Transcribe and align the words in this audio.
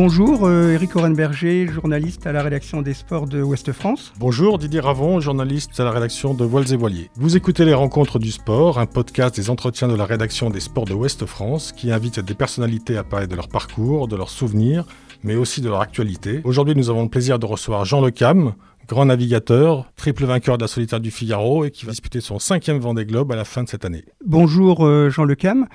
Bonjour, 0.00 0.46
euh, 0.46 0.74
Eric 0.74 0.94
Orenberger, 0.94 1.66
journaliste 1.66 2.24
à 2.28 2.30
la 2.30 2.44
rédaction 2.44 2.82
des 2.82 2.94
sports 2.94 3.26
de 3.26 3.42
Ouest 3.42 3.72
France. 3.72 4.12
Bonjour, 4.20 4.56
Didier 4.56 4.78
Ravon, 4.78 5.18
journaliste 5.18 5.80
à 5.80 5.82
la 5.82 5.90
rédaction 5.90 6.34
de 6.34 6.44
Voiles 6.44 6.72
et 6.72 6.76
Voiliers. 6.76 7.10
Vous 7.16 7.36
écoutez 7.36 7.64
Les 7.64 7.74
Rencontres 7.74 8.20
du 8.20 8.30
Sport, 8.30 8.78
un 8.78 8.86
podcast 8.86 9.34
des 9.34 9.50
entretiens 9.50 9.88
de 9.88 9.96
la 9.96 10.04
rédaction 10.04 10.50
des 10.50 10.60
sports 10.60 10.84
de 10.84 10.94
Ouest 10.94 11.26
France 11.26 11.72
qui 11.72 11.90
invite 11.90 12.20
des 12.20 12.34
personnalités 12.34 12.96
à 12.96 13.02
parler 13.02 13.26
de 13.26 13.34
leur 13.34 13.48
parcours, 13.48 14.06
de 14.06 14.14
leurs 14.14 14.30
souvenirs, 14.30 14.84
mais 15.24 15.34
aussi 15.34 15.62
de 15.62 15.68
leur 15.68 15.80
actualité. 15.80 16.42
Aujourd'hui, 16.44 16.76
nous 16.76 16.90
avons 16.90 17.02
le 17.02 17.08
plaisir 17.08 17.40
de 17.40 17.46
recevoir 17.46 17.84
Jean 17.84 18.00
Le 18.00 18.12
Cam, 18.12 18.54
grand 18.86 19.06
navigateur, 19.06 19.90
triple 19.96 20.26
vainqueur 20.26 20.58
de 20.58 20.62
la 20.62 20.68
solitaire 20.68 21.00
du 21.00 21.10
Figaro 21.10 21.64
et 21.64 21.72
qui 21.72 21.86
va 21.86 21.90
disputer 21.90 22.20
son 22.20 22.38
cinquième 22.38 22.78
Vendée 22.78 23.04
Globe 23.04 23.32
à 23.32 23.36
la 23.36 23.44
fin 23.44 23.64
de 23.64 23.68
cette 23.68 23.84
année. 23.84 24.04
Bonjour 24.24 24.86
euh, 24.86 25.10
Jean 25.10 25.24
Le 25.24 25.34
Cam. 25.34 25.66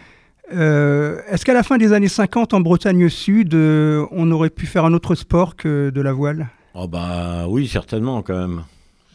Euh, 0.52 1.20
Est-ce 1.30 1.46
qu'à 1.46 1.54
la 1.54 1.64
fin 1.64 1.78
des 1.78 1.94
années 1.94 2.08
50, 2.10 2.54
en 2.54 2.60
Bretagne 2.60 3.08
Sud, 3.10 3.54
euh, 3.54 4.06
on 4.12 4.30
aurait 4.32 4.50
pu 4.50 4.66
faire 4.66 4.86
un 4.86 4.94
autre 4.94 5.16
sport 5.16 5.56
que 5.56 5.90
de 5.90 6.02
la 6.02 6.12
voile? 6.14 6.50
Oh 6.76 6.88
bah 6.88 7.46
oui, 7.48 7.68
certainement 7.68 8.22
quand 8.24 8.38
même. 8.38 8.64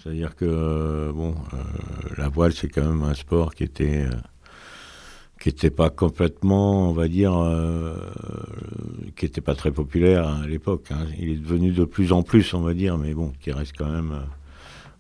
C'est-à-dire 0.02 0.34
que 0.36 0.44
euh, 0.46 1.12
la 2.16 2.28
voile 2.28 2.52
c'est 2.52 2.68
quand 2.68 2.84
même 2.84 3.02
un 3.02 3.14
sport 3.14 3.54
qui 3.54 3.64
était 3.64 4.06
n'était 5.44 5.70
pas 5.70 5.88
complètement, 5.90 6.90
on 6.90 6.92
va 6.92 7.08
dire, 7.08 7.32
qui 9.16 9.24
n'était 9.24 9.40
pas 9.40 9.54
très 9.54 9.70
populaire 9.70 10.28
à 10.28 10.46
l'époque. 10.46 10.86
hein. 10.90 11.06
Il 11.18 11.30
est 11.30 11.36
devenu 11.36 11.72
de 11.72 11.84
plus 11.84 12.12
en 12.12 12.22
plus, 12.22 12.52
on 12.54 12.60
va 12.60 12.74
dire, 12.74 12.98
mais 12.98 13.14
bon, 13.14 13.32
qui 13.40 13.50
reste 13.52 13.72
quand 13.78 13.90
même 13.90 14.14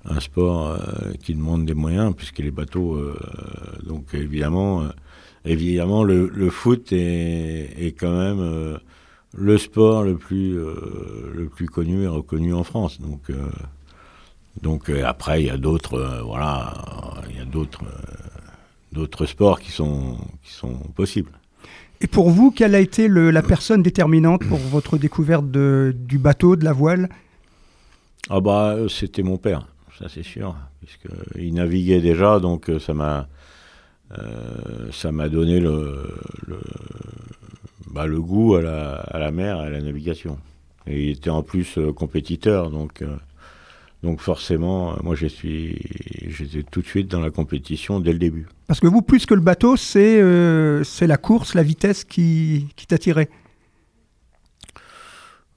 un 0.04 0.20
sport 0.20 0.68
euh, 0.68 1.12
qui 1.22 1.34
demande 1.34 1.66
des 1.66 1.74
moyens, 1.74 2.14
puisque 2.16 2.38
les 2.38 2.50
bateaux, 2.50 2.94
euh, 2.94 3.16
donc 3.84 4.14
évidemment, 4.14 4.82
euh, 4.82 4.88
évidemment, 5.44 6.04
le, 6.04 6.28
le 6.28 6.50
foot 6.50 6.92
est, 6.92 7.74
est 7.78 7.92
quand 7.92 8.16
même 8.16 8.78
le 9.36 9.58
sport 9.58 10.04
le 10.04 10.16
plus 10.16 10.54
le 10.54 11.48
plus 11.54 11.66
connu 11.66 12.04
et 12.04 12.08
reconnu 12.08 12.54
en 12.54 12.64
France. 12.64 13.00
Donc 13.00 13.30
donc 14.62 14.88
après, 14.90 15.42
il 15.42 15.46
y 15.46 15.50
a 15.50 15.56
d'autres, 15.58 16.20
voilà, 16.24 16.72
il 17.30 17.36
y 17.36 17.40
a 17.40 17.44
d'autres 17.44 17.84
d'autres 18.92 19.26
sports 19.26 19.60
qui 19.60 19.70
sont 19.70 20.16
qui 20.42 20.52
sont 20.52 20.74
possibles. 20.94 21.30
Et 22.00 22.06
pour 22.06 22.30
vous, 22.30 22.50
quelle 22.50 22.74
a 22.74 22.80
été 22.80 23.06
le- 23.08 23.30
la 23.30 23.42
personne 23.42 23.82
déterminante 23.82 24.44
pour 24.48 24.58
votre 24.58 24.96
découverte 24.98 25.50
de- 25.50 25.94
du 25.98 26.16
bateau, 26.18 26.56
de 26.56 26.64
la 26.64 26.72
voile? 26.72 27.08
Ah 28.30 28.40
bah 28.40 28.76
c'était 28.88 29.22
mon 29.22 29.36
père, 29.36 29.66
ça 29.98 30.08
c'est 30.08 30.22
sûr, 30.22 30.54
puisque 30.80 31.08
il 31.36 31.54
naviguait 31.54 32.00
déjà, 32.00 32.38
donc 32.40 32.70
euh, 32.70 32.78
ça 32.78 32.94
m'a 32.94 33.28
euh, 34.18 34.90
ça 34.92 35.10
m'a 35.12 35.28
donné 35.28 35.60
le 35.60 36.08
le, 36.46 36.60
bah, 37.90 38.06
le 38.06 38.20
goût 38.20 38.54
à 38.54 38.62
la, 38.62 38.94
à 38.94 39.18
la 39.18 39.30
mer 39.30 39.56
et 39.60 39.66
à 39.66 39.70
la 39.70 39.80
navigation. 39.80 40.38
Et 40.86 41.04
il 41.04 41.10
était 41.10 41.30
en 41.30 41.42
plus 41.42 41.76
euh, 41.78 41.92
compétiteur, 41.92 42.70
donc 42.70 43.02
euh, 43.02 43.16
donc 44.02 44.20
forcément, 44.20 44.96
moi 45.02 45.16
j'étais 45.16 45.74
tout 46.70 46.82
de 46.82 46.86
suite 46.86 47.08
dans 47.08 47.20
la 47.20 47.30
compétition 47.30 47.98
dès 47.98 48.12
le 48.12 48.18
début. 48.18 48.46
Parce 48.68 48.78
que 48.78 48.86
vous, 48.86 49.02
plus 49.02 49.26
que 49.26 49.34
le 49.34 49.40
bateau, 49.40 49.76
c'est 49.76 50.22
c'est 50.84 51.08
la 51.08 51.16
course, 51.16 51.54
la 51.54 51.64
vitesse 51.64 52.04
qui, 52.04 52.68
qui 52.76 52.86
t'attirait. 52.86 53.28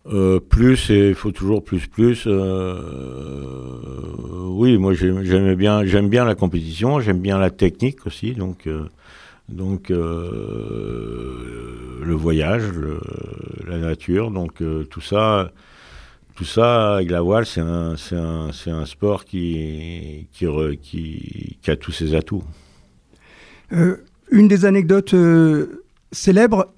Euh, 0.07 0.39
plus 0.39 0.89
et 0.89 1.09
il 1.09 1.15
faut 1.15 1.31
toujours 1.31 1.63
plus 1.63 1.85
plus. 1.85 2.23
euh, 2.25 2.81
oui, 4.51 4.77
moi 4.77 4.93
j'aime- 4.93 5.55
bien, 5.55 5.85
j'aime 5.85 6.09
bien 6.09 6.25
la 6.25 6.35
compétition, 6.35 6.99
j'aime 6.99 7.19
bien 7.19 7.37
la 7.37 7.49
technique 7.49 8.05
aussi, 8.05 8.33
donc 8.33 8.67
euh, 8.67 8.87
euh, 9.91 11.99
le 12.03 12.13
voyage, 12.13 12.63
la 13.67 13.77
nature, 13.77 14.31
donc 14.31 14.61
euh, 14.61 14.83
tout 14.83 15.01
ça, 15.01 15.51
tout 16.35 16.45
ça 16.45 16.95
avec 16.95 17.09
la 17.09 17.21
voile, 17.21 17.45
c'est 17.45 17.61
un 17.61 18.85
sport 18.85 19.25
qui 19.25 20.27
qui, 20.33 21.57
a 21.67 21.75
tous 21.75 21.91
ses 21.91 22.15
atouts. 22.15 22.43
Une 24.31 24.47
des 24.47 24.65
anecdotes 24.65 25.15
célèbres 26.11 26.73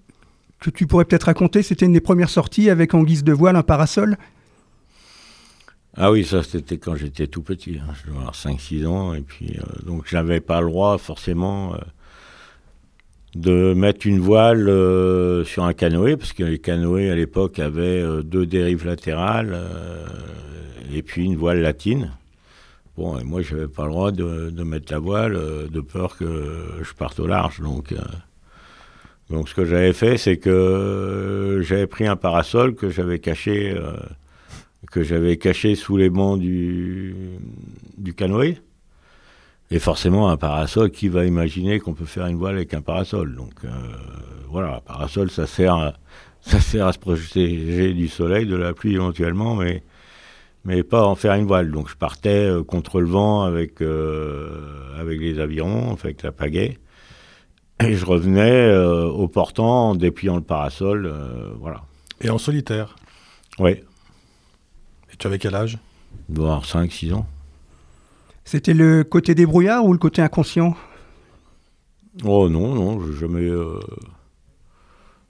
que 0.59 0.69
tu 0.69 0.87
pourrais 0.87 1.05
peut-être 1.05 1.25
raconter, 1.25 1.61
c'était 1.61 1.85
une 1.85 1.93
des 1.93 2.01
premières 2.01 2.29
sorties 2.29 2.69
avec 2.69 2.93
en 2.93 3.03
guise 3.03 3.23
de 3.23 3.33
voile 3.33 3.55
un 3.55 3.63
parasol. 3.63 4.17
Ah 5.95 6.11
oui, 6.11 6.25
ça 6.25 6.41
c'était 6.41 6.77
quand 6.79 6.95
j'étais 6.95 7.27
tout 7.27 7.43
petit, 7.43 7.77
hein. 7.77 7.93
je 7.93 8.07
devais 8.07 8.17
avoir 8.17 8.33
5-6 8.33 8.87
ans, 8.87 9.13
et 9.13 9.21
puis 9.21 9.57
euh, 9.59 9.85
donc 9.85 10.05
j'avais 10.07 10.39
pas 10.39 10.59
le 10.59 10.67
droit 10.67 10.97
forcément 10.97 11.75
euh, 11.75 11.77
de 13.35 13.73
mettre 13.75 14.07
une 14.07 14.19
voile 14.19 14.69
euh, 14.69 15.45
sur 15.45 15.63
un 15.65 15.73
canoë, 15.73 16.17
parce 16.17 16.33
que 16.33 16.43
les 16.43 16.57
canoës 16.57 17.11
à 17.11 17.15
l'époque 17.15 17.59
avaient 17.59 18.01
euh, 18.01 18.23
deux 18.23 18.47
dérives 18.47 18.87
latérales 18.87 19.55
et 20.91 21.03
puis 21.03 21.25
une 21.25 21.35
voile 21.35 21.61
latine. 21.61 22.11
Bon, 22.97 23.19
et 23.19 23.23
moi 23.23 23.43
j'avais 23.43 23.67
pas 23.67 23.85
le 23.85 23.91
droit 23.91 24.11
de, 24.11 24.63
mettre 24.63 24.91
la 24.91 24.99
voile 24.99 25.37
de 25.69 25.81
peur 25.81 26.17
que 26.17 26.79
je 26.81 26.93
parte 26.93 27.19
au 27.19 27.27
large, 27.27 27.59
donc. 27.59 27.93
donc 29.29 29.47
ce 29.47 29.53
que 29.53 29.65
j'avais 29.65 29.93
fait, 29.93 30.17
c'est 30.17 30.37
que 30.37 31.61
j'avais 31.63 31.87
pris 31.87 32.07
un 32.07 32.15
parasol 32.15 32.73
que 32.75 32.89
j'avais 32.89 33.19
caché 33.19 33.75
que 34.93 35.01
j'avais 35.01 35.37
caché 35.37 35.73
sous 35.73 35.97
les 35.97 36.11
bancs 36.11 36.39
du, 36.39 37.15
du 37.97 38.13
canoë. 38.13 38.59
Et 39.71 39.79
forcément, 39.79 40.29
un 40.29 40.37
parasol, 40.37 40.91
qui 40.91 41.07
va 41.07 41.25
imaginer 41.25 41.79
qu'on 41.79 41.95
peut 41.95 42.05
faire 42.05 42.27
une 42.27 42.37
voile 42.37 42.57
avec 42.57 42.75
un 42.75 42.81
parasol? 42.81 43.35
Donc 43.35 43.53
euh, 43.65 43.69
voilà, 44.49 44.75
un 44.75 44.81
parasol, 44.81 45.31
ça 45.31 45.47
sert, 45.47 45.73
à, 45.73 45.93
ça 46.41 46.59
sert 46.59 46.85
à 46.85 46.93
se 46.93 46.99
protéger 46.99 47.93
du 47.93 48.07
soleil, 48.07 48.45
de 48.45 48.55
la 48.55 48.73
pluie 48.73 48.93
éventuellement, 48.93 49.55
mais, 49.55 49.81
mais 50.63 50.83
pas 50.83 51.07
en 51.07 51.15
faire 51.15 51.33
une 51.33 51.47
voile. 51.47 51.71
Donc 51.71 51.89
je 51.89 51.95
partais 51.95 52.45
euh, 52.45 52.61
contre 52.61 53.01
le 53.01 53.07
vent 53.07 53.41
avec, 53.41 53.81
euh, 53.81 54.99
avec 54.99 55.19
les 55.19 55.39
avirons, 55.39 55.97
avec 56.03 56.21
la 56.21 56.31
pagaie. 56.31 56.77
Et 57.83 57.95
je 57.95 58.05
revenais 58.05 58.67
euh, 58.67 59.07
au 59.07 59.27
portant 59.27 59.89
en 59.89 59.95
dépliant 59.95 60.35
le 60.35 60.43
parasol. 60.43 61.11
voilà. 61.59 61.81
Et 62.21 62.29
en 62.29 62.37
solitaire? 62.37 62.95
Oui, 63.57 63.81
Et 65.13 65.17
tu 65.17 65.27
avais 65.27 65.39
quel 65.39 65.55
âge 65.55 65.77
il 66.29 66.35
doit 66.35 66.47
avoir 66.55 66.65
5-6 66.65 67.13
ans. 67.13 67.25
C'était 68.45 68.73
le 68.73 69.03
côté 69.03 69.35
débrouillard 69.35 69.85
ou 69.85 69.93
le 69.93 69.99
côté 69.99 70.21
inconscient? 70.21 70.75
Oh 72.23 72.49
non, 72.49 72.75
non, 72.75 73.01
je 73.01 73.13
jamais. 73.13 73.41
euh, 73.41 73.79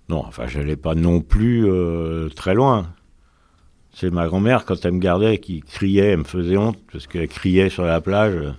Non, 0.10 0.24
enfin, 0.26 0.48
j'allais 0.48 0.76
pas 0.76 0.96
non 0.96 1.22
plus 1.22 1.66
euh, 1.70 2.30
très 2.30 2.54
loin. 2.54 2.94
C'est 3.94 4.10
ma 4.10 4.28
grand-mère, 4.28 4.66
quand 4.66 4.84
elle 4.86 4.94
me 4.94 5.00
gardait, 5.00 5.38
qui 5.38 5.62
criait, 5.62 6.08
elle 6.12 6.20
me 6.20 6.24
faisait 6.24 6.58
honte, 6.58 6.80
parce 6.92 7.06
qu'elle 7.08 7.28
criait 7.28 7.70
sur 7.70 7.84
la 7.84 8.02
plage 8.02 8.36
euh, 8.36 8.52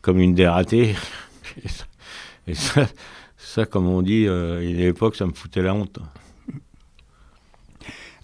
comme 0.00 0.20
une 0.20 0.34
dératée. 0.34 0.94
Et 1.64 1.68
ça, 1.68 1.84
et 2.46 2.54
ça, 2.54 2.86
ça, 3.36 3.66
comme 3.66 3.88
on 3.88 4.02
dit, 4.02 4.26
euh, 4.28 4.58
à 4.60 4.62
une 4.62 4.78
époque, 4.78 5.16
ça 5.16 5.26
me 5.26 5.32
foutait 5.32 5.62
la 5.62 5.74
honte. 5.74 5.98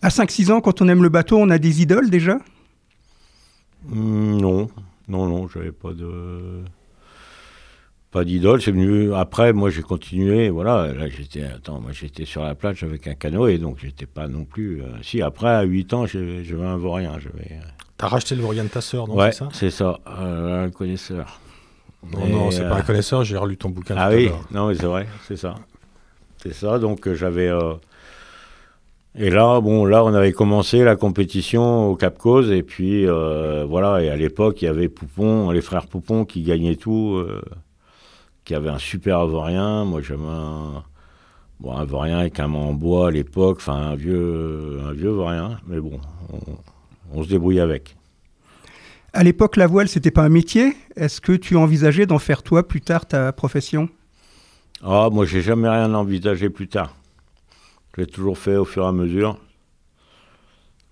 À 0.02 0.08
5-6 0.08 0.50
ans, 0.52 0.60
quand 0.60 0.82
on 0.82 0.88
aime 0.88 1.02
le 1.02 1.08
bateau, 1.08 1.38
on 1.38 1.50
a 1.50 1.58
des 1.58 1.82
idoles 1.82 2.10
déjà? 2.10 2.38
Hmm, 3.88 4.36
non, 4.38 4.68
non, 5.08 5.26
non, 5.26 5.48
j'avais 5.48 5.72
pas 5.72 5.92
de. 5.92 6.62
Pas 8.10 8.24
d'idole, 8.24 8.62
c'est 8.62 8.70
venu 8.70 9.12
après. 9.14 9.52
Moi, 9.52 9.70
j'ai 9.70 9.82
continué. 9.82 10.48
Voilà, 10.48 10.92
là, 10.92 11.08
j'étais. 11.08 11.42
Attends, 11.44 11.80
moi, 11.80 11.92
j'étais 11.92 12.24
sur 12.24 12.42
la 12.42 12.54
plage 12.54 12.82
avec 12.82 13.06
un 13.08 13.14
canoë, 13.14 13.58
donc 13.58 13.78
j'étais 13.80 14.06
pas 14.06 14.26
non 14.28 14.44
plus. 14.44 14.82
euh, 14.82 14.86
Si, 15.02 15.20
après, 15.22 15.48
à 15.50 15.62
8 15.62 15.92
ans, 15.92 16.06
j'avais 16.06 16.42
un 16.64 16.76
vaurien. 16.76 17.18
J'avais. 17.18 17.58
T'as 17.98 18.08
racheté 18.08 18.34
le 18.34 18.42
Vaurien 18.42 18.64
de 18.64 18.68
ta 18.68 18.82
sœur, 18.82 19.08
non 19.08 19.16
ouais, 19.16 19.32
c'est 19.32 19.38
ça? 19.38 19.48
c'est 19.52 19.70
ça. 19.70 19.98
euh, 20.06 20.66
un 20.66 20.70
connaisseur. 20.70 21.40
Non, 22.12 22.26
Et, 22.26 22.30
non, 22.30 22.50
c'est 22.50 22.60
euh, 22.62 22.68
pas 22.68 22.76
un 22.76 22.82
connaisseur, 22.82 23.24
j'ai 23.24 23.38
relu 23.38 23.56
ton 23.56 23.70
bouquin 23.70 23.94
Ah 23.96 24.10
tout 24.10 24.16
oui, 24.16 24.30
non, 24.50 24.68
mais 24.68 24.74
c'est 24.74 24.84
vrai, 24.84 25.06
c'est 25.26 25.36
ça. 25.36 25.54
C'est 26.42 26.52
ça, 26.52 26.78
donc 26.78 27.06
euh, 27.08 27.14
j'avais. 27.14 27.50
Et 29.18 29.30
là, 29.30 29.60
bon, 29.62 29.86
là, 29.86 30.04
on 30.04 30.12
avait 30.12 30.32
commencé 30.32 30.84
la 30.84 30.94
compétition 30.94 31.88
au 31.88 31.96
Cap 31.96 32.18
Cause, 32.18 32.50
et 32.50 32.62
puis 32.62 33.06
euh, 33.06 33.64
voilà, 33.66 34.02
et 34.02 34.10
à 34.10 34.16
l'époque, 34.16 34.60
il 34.60 34.66
y 34.66 34.68
avait 34.68 34.90
Poupon, 34.90 35.50
les 35.50 35.62
frères 35.62 35.86
Poupon 35.86 36.26
qui 36.26 36.42
gagnaient 36.42 36.76
tout, 36.76 37.14
euh, 37.16 37.40
qui 38.44 38.54
avaient 38.54 38.68
un 38.68 38.78
super 38.78 39.20
avorien. 39.20 39.86
Moi, 39.86 40.02
j'avais 40.02 40.22
un. 40.22 40.84
Bon, 41.58 41.74
un 41.74 41.86
vaurien 41.86 42.18
avec 42.18 42.38
un 42.38 42.52
en 42.52 42.74
bois 42.74 43.08
à 43.08 43.10
l'époque, 43.10 43.56
enfin 43.60 43.76
un 43.76 43.94
vieux, 43.94 44.78
un 44.86 44.92
vieux 44.92 45.08
vaurien, 45.08 45.58
mais 45.66 45.80
bon, 45.80 45.98
on, 46.30 47.18
on 47.18 47.22
se 47.22 47.28
débrouille 47.30 47.60
avec. 47.60 47.96
À 49.14 49.24
l'époque, 49.24 49.56
la 49.56 49.66
voile, 49.66 49.88
c'était 49.88 50.10
pas 50.10 50.22
un 50.22 50.28
métier. 50.28 50.76
Est-ce 50.96 51.22
que 51.22 51.32
tu 51.32 51.56
envisageais 51.56 52.04
d'en 52.04 52.18
faire 52.18 52.42
toi 52.42 52.68
plus 52.68 52.82
tard 52.82 53.06
ta 53.06 53.32
profession? 53.32 53.88
Ah, 54.84 55.08
moi, 55.10 55.24
j'ai 55.24 55.40
jamais 55.40 55.70
rien 55.70 55.94
envisagé 55.94 56.50
plus 56.50 56.68
tard. 56.68 56.94
Je 57.96 58.02
l'ai 58.02 58.06
toujours 58.06 58.36
fait 58.36 58.56
au 58.56 58.66
fur 58.66 58.82
et 58.84 58.88
à 58.88 58.92
mesure. 58.92 59.38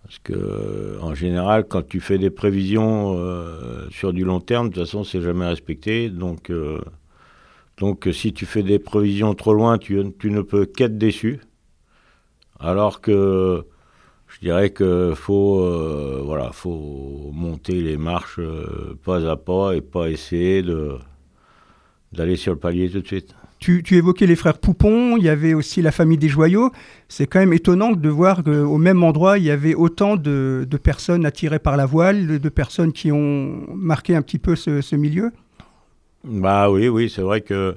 Parce 0.03 0.19
que, 0.21 0.99
en 1.03 1.15
général, 1.15 1.65
quand 1.69 1.87
tu 1.87 2.01
fais 2.01 2.17
des 2.17 2.31
prévisions 2.31 3.17
euh, 3.19 3.89
sur 3.91 4.15
du 4.15 4.25
long 4.25 4.41
terme, 4.41 4.69
de 4.71 4.75
toute 4.75 4.85
façon, 4.85 5.05
c'est 5.05 5.21
jamais 5.21 5.47
respecté. 5.47 6.09
Donc, 6.09 6.51
euh, 6.51 6.81
donc, 7.77 8.09
si 8.12 8.33
tu 8.33 8.47
fais 8.47 8.62
des 8.62 8.79
prévisions 8.79 9.35
trop 9.35 9.53
loin, 9.53 9.77
tu, 9.77 9.97
ne 9.97 10.41
peux 10.41 10.65
qu'être 10.65 10.97
déçu. 10.97 11.41
Alors 12.59 13.03
que 13.03 13.67
je 14.29 14.41
dirais 14.41 14.71
que 14.71 15.12
faut, 15.15 15.61
euh, 15.61 16.23
voilà, 16.25 16.53
faut 16.53 17.31
monter 17.35 17.83
les 17.83 17.99
marches 17.99 18.41
pas 19.05 19.31
à 19.31 19.37
pas 19.37 19.77
et 19.77 19.83
pas 19.83 20.09
essayer 20.09 20.62
d'aller 22.12 22.37
sur 22.37 22.55
le 22.55 22.59
palier 22.59 22.89
tout 22.89 23.00
de 23.00 23.07
suite. 23.07 23.35
Tu, 23.64 23.96
évoquais 23.96 24.26
les 24.26 24.37
frères 24.37 24.58
Poupon, 24.58 25.16
il 25.16 25.25
y 25.25 25.31
avait 25.31 25.55
aussi 25.55 25.81
la 25.81 25.90
famille 25.90 26.19
des 26.19 26.28
Joyaux. 26.28 26.70
C'est 27.08 27.26
quand 27.26 27.38
même 27.38 27.55
étonnant 27.55 27.93
de 27.93 28.08
voir 28.11 28.44
qu'au 28.44 28.76
même 28.76 29.02
endroit, 29.02 29.38
il 29.38 29.44
y 29.44 29.50
avait 29.50 29.75
autant 29.75 30.16
de, 30.16 30.69
personnes 30.82 31.25
attirées 31.25 31.58
par 31.58 31.78
la 31.78 31.87
voile, 31.87 32.38
de 32.38 32.49
personnes 32.50 32.93
qui 32.93 33.11
ont 33.11 33.64
marqué 33.75 34.14
un 34.14 34.20
petit 34.20 34.38
peu 34.38 34.55
ce, 34.55 34.82
ce 34.82 34.96
milieu. 34.96 35.32
Bah 36.25 36.70
oui, 36.70 36.88
oui, 36.88 37.08
c'est 37.08 37.22
vrai 37.22 37.40
que 37.40 37.76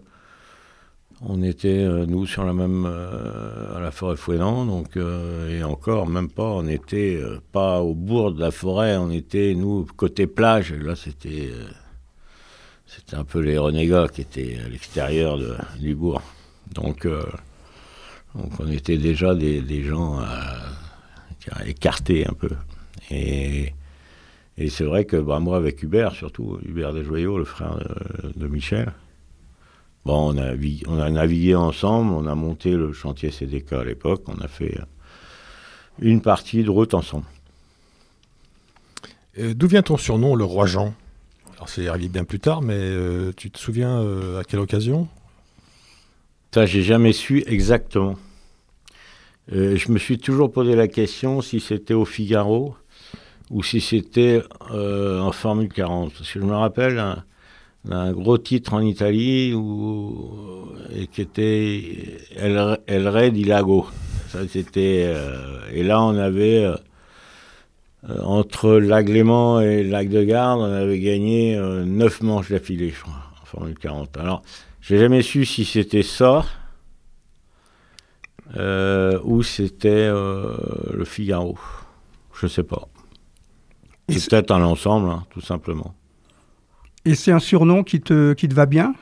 on 1.21 1.41
était, 1.41 1.85
euh, 1.85 2.05
nous, 2.05 2.25
sur 2.25 2.43
la 2.43 2.51
même, 2.51 2.85
euh, 2.85 3.77
à 3.77 3.79
la 3.79 3.91
forêt 3.91 4.17
Fouénan, 4.17 4.65
donc, 4.65 4.97
euh, 4.97 5.57
et 5.57 5.63
encore, 5.63 6.05
même 6.07 6.29
pas, 6.29 6.49
on 6.49 6.67
était 6.67 7.17
pas 7.53 7.81
au 7.81 7.95
bourg 7.95 8.33
de 8.33 8.41
la 8.41 8.51
forêt, 8.51 8.97
on 8.97 9.09
était, 9.09 9.55
nous, 9.55 9.87
côté 9.95 10.27
plage, 10.27 10.73
là, 10.73 10.97
c'était, 10.97 11.49
c'était 12.87 13.15
un 13.15 13.23
peu 13.23 13.39
les 13.39 13.57
renégats 13.57 14.07
qui 14.07 14.21
étaient 14.21 14.57
à 14.63 14.69
l'extérieur 14.69 15.37
du 15.79 15.93
bourg. 15.93 16.21
Donc, 16.73 17.07
donc, 18.35 18.51
on 18.59 18.67
était 18.67 18.97
déjà 18.97 19.35
des, 19.35 19.83
gens 19.83 20.19
écartés 21.65 22.27
un 22.27 22.33
peu. 22.33 22.49
Et, 23.11 23.73
et 24.57 24.69
c'est 24.69 24.83
vrai 24.83 25.05
que 25.05 25.17
bah, 25.17 25.39
moi, 25.39 25.57
avec 25.57 25.83
Hubert, 25.83 26.13
surtout, 26.13 26.59
Hubert 26.65 26.93
Desjoyaux, 26.93 27.37
le 27.37 27.45
frère 27.45 27.77
de, 27.77 28.39
de 28.39 28.47
Michel, 28.47 28.93
Bon, 30.07 30.33
on 30.33 30.37
a, 30.37 30.53
on 30.87 30.99
a 30.99 31.09
navigué 31.09 31.53
ensemble, 31.53 32.13
on 32.13 32.27
a 32.27 32.33
monté 32.33 32.71
le 32.71 32.93
chantier 32.93 33.29
CDK 33.29 33.73
à 33.73 33.83
l'époque, 33.83 34.23
on 34.27 34.39
a 34.39 34.47
fait 34.47 34.79
une 35.99 36.21
partie 36.21 36.63
de 36.63 36.69
route 36.69 36.93
ensemble. 36.93 37.25
Euh, 39.37 39.53
D'où 39.53 39.67
vient 39.67 39.81
ton 39.81 39.97
surnom, 39.97 40.35
le 40.35 40.45
roi 40.45 40.65
Jean? 40.65 40.93
Alors 41.57 41.69
c'est 41.69 41.87
arrivé 41.87 42.07
bien 42.07 42.23
plus 42.23 42.39
tard, 42.39 42.61
mais 42.61 42.77
euh, 42.77 43.31
tu 43.35 43.49
te 43.49 43.57
souviens 43.57 43.99
euh, 43.99 44.39
à 44.39 44.43
quelle 44.43 44.59
occasion? 44.59 45.07
Ça, 46.53 46.67
j'ai 46.67 46.83
jamais 46.83 47.13
su 47.13 47.43
exactement. 47.47 48.15
Euh, 49.51 49.75
je 49.75 49.91
me 49.91 49.97
suis 49.97 50.19
toujours 50.19 50.51
posé 50.51 50.75
la 50.75 50.87
question 50.87 51.41
si 51.41 51.59
c'était 51.59 51.95
au 51.95 52.05
Figaro 52.05 52.75
ou 53.49 53.63
si 53.63 53.81
c'était 53.81 54.43
en 54.69 55.31
Formule 55.31 55.69
40. 55.69 56.13
Parce 56.13 56.31
que 56.31 56.39
je 56.39 56.45
me 56.45 56.53
rappelle, 56.53 57.03
un, 57.89 58.11
gros 58.11 58.37
titre 58.37 58.75
en 58.75 58.81
Italie 58.81 59.53
où, 59.55 60.69
qui 61.11 61.21
était 61.21 62.19
El, 62.35 62.77
El 62.85 63.07
Re 63.07 63.31
Lago. 63.47 63.87
Ça, 64.29 64.47
c'était, 64.47 65.11
et 65.73 65.83
là, 65.83 66.03
on 66.03 66.17
avait, 66.17 66.69
entre 68.23 68.71
Lac 68.73 69.09
Léman 69.09 69.61
et 69.61 69.83
Lac 69.83 70.09
de 70.09 70.23
Garde, 70.23 70.61
on 70.61 70.63
avait 70.63 70.99
gagné 70.99 71.55
euh, 71.55 71.83
9 71.85 72.21
manches 72.21 72.49
d'affilée, 72.49 72.91
je 72.91 73.01
crois, 73.01 73.13
en 73.41 73.45
Formule 73.45 73.77
40. 73.77 74.17
Alors, 74.17 74.41
j'ai 74.81 74.97
jamais 74.97 75.21
su 75.21 75.45
si 75.45 75.65
c'était 75.65 76.03
ça 76.03 76.45
euh, 78.55 79.19
ou 79.23 79.43
c'était 79.43 79.89
euh, 79.89 80.55
le 80.93 81.05
Figaro. 81.05 81.57
Je 82.33 82.47
sais 82.47 82.63
pas. 82.63 82.87
C'est 84.09 84.29
peut-être 84.29 84.51
un 84.51 84.63
ensemble, 84.63 85.09
hein, 85.09 85.25
tout 85.29 85.41
simplement. 85.41 85.93
Et 87.03 87.15
c'est 87.15 87.31
un 87.31 87.39
surnom 87.39 87.83
qui 87.83 87.99
te, 87.99 88.33
qui 88.33 88.47
te 88.47 88.53
va 88.53 88.65
bien? 88.65 88.93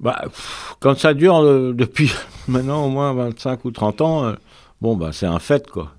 Bah, 0.00 0.20
pff, 0.24 0.76
Quand 0.80 0.98
ça 0.98 1.14
dure 1.14 1.38
euh, 1.38 1.72
depuis 1.72 2.12
maintenant 2.48 2.84
au 2.84 2.90
moins 2.90 3.12
25 3.12 3.64
ou 3.64 3.70
30 3.70 4.00
ans, 4.00 4.24
euh, 4.24 4.34
bon, 4.80 4.96
bah, 4.96 5.10
c'est 5.12 5.26
un 5.26 5.38
fait, 5.38 5.68
quoi. 5.70 5.92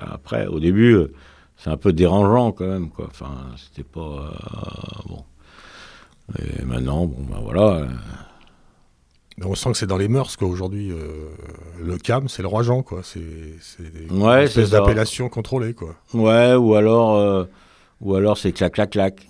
Après, 0.00 0.46
au 0.46 0.60
début, 0.60 0.94
euh, 0.94 1.12
c'est 1.56 1.70
un 1.70 1.76
peu 1.76 1.92
dérangeant 1.92 2.52
quand 2.52 2.66
même, 2.66 2.90
quoi. 2.90 3.06
Enfin, 3.10 3.32
c'était 3.56 3.88
pas. 3.88 4.00
euh, 4.00 5.08
bon. 5.08 5.24
Et 6.38 6.64
maintenant, 6.64 7.06
bon, 7.06 7.24
bah 7.28 7.40
voilà. 7.42 7.88
On 9.44 9.54
sent 9.54 9.72
que 9.72 9.78
c'est 9.78 9.86
dans 9.86 9.96
les 9.96 10.08
mœurs, 10.08 10.36
quoi. 10.36 10.46
Aujourd'hui, 10.46 10.90
euh, 10.92 11.30
le 11.82 11.96
CAM, 11.96 12.28
c'est 12.28 12.42
le 12.42 12.48
roi 12.48 12.62
Jean, 12.62 12.82
quoi. 12.82 13.00
C'est 13.02 13.20
c'est 13.60 13.82
une 14.10 14.22
Ouais, 14.22 14.44
espèce 14.44 14.70
d'appellation 14.70 15.28
contrôlée, 15.28 15.74
quoi. 15.74 15.96
Ouais, 16.14 16.54
ou 16.54 16.74
alors, 16.74 17.16
euh, 17.16 17.44
ou 18.00 18.14
alors 18.14 18.36
c'est 18.38 18.52
clac, 18.52 18.74
clac, 18.74 18.90
clac. 18.90 19.28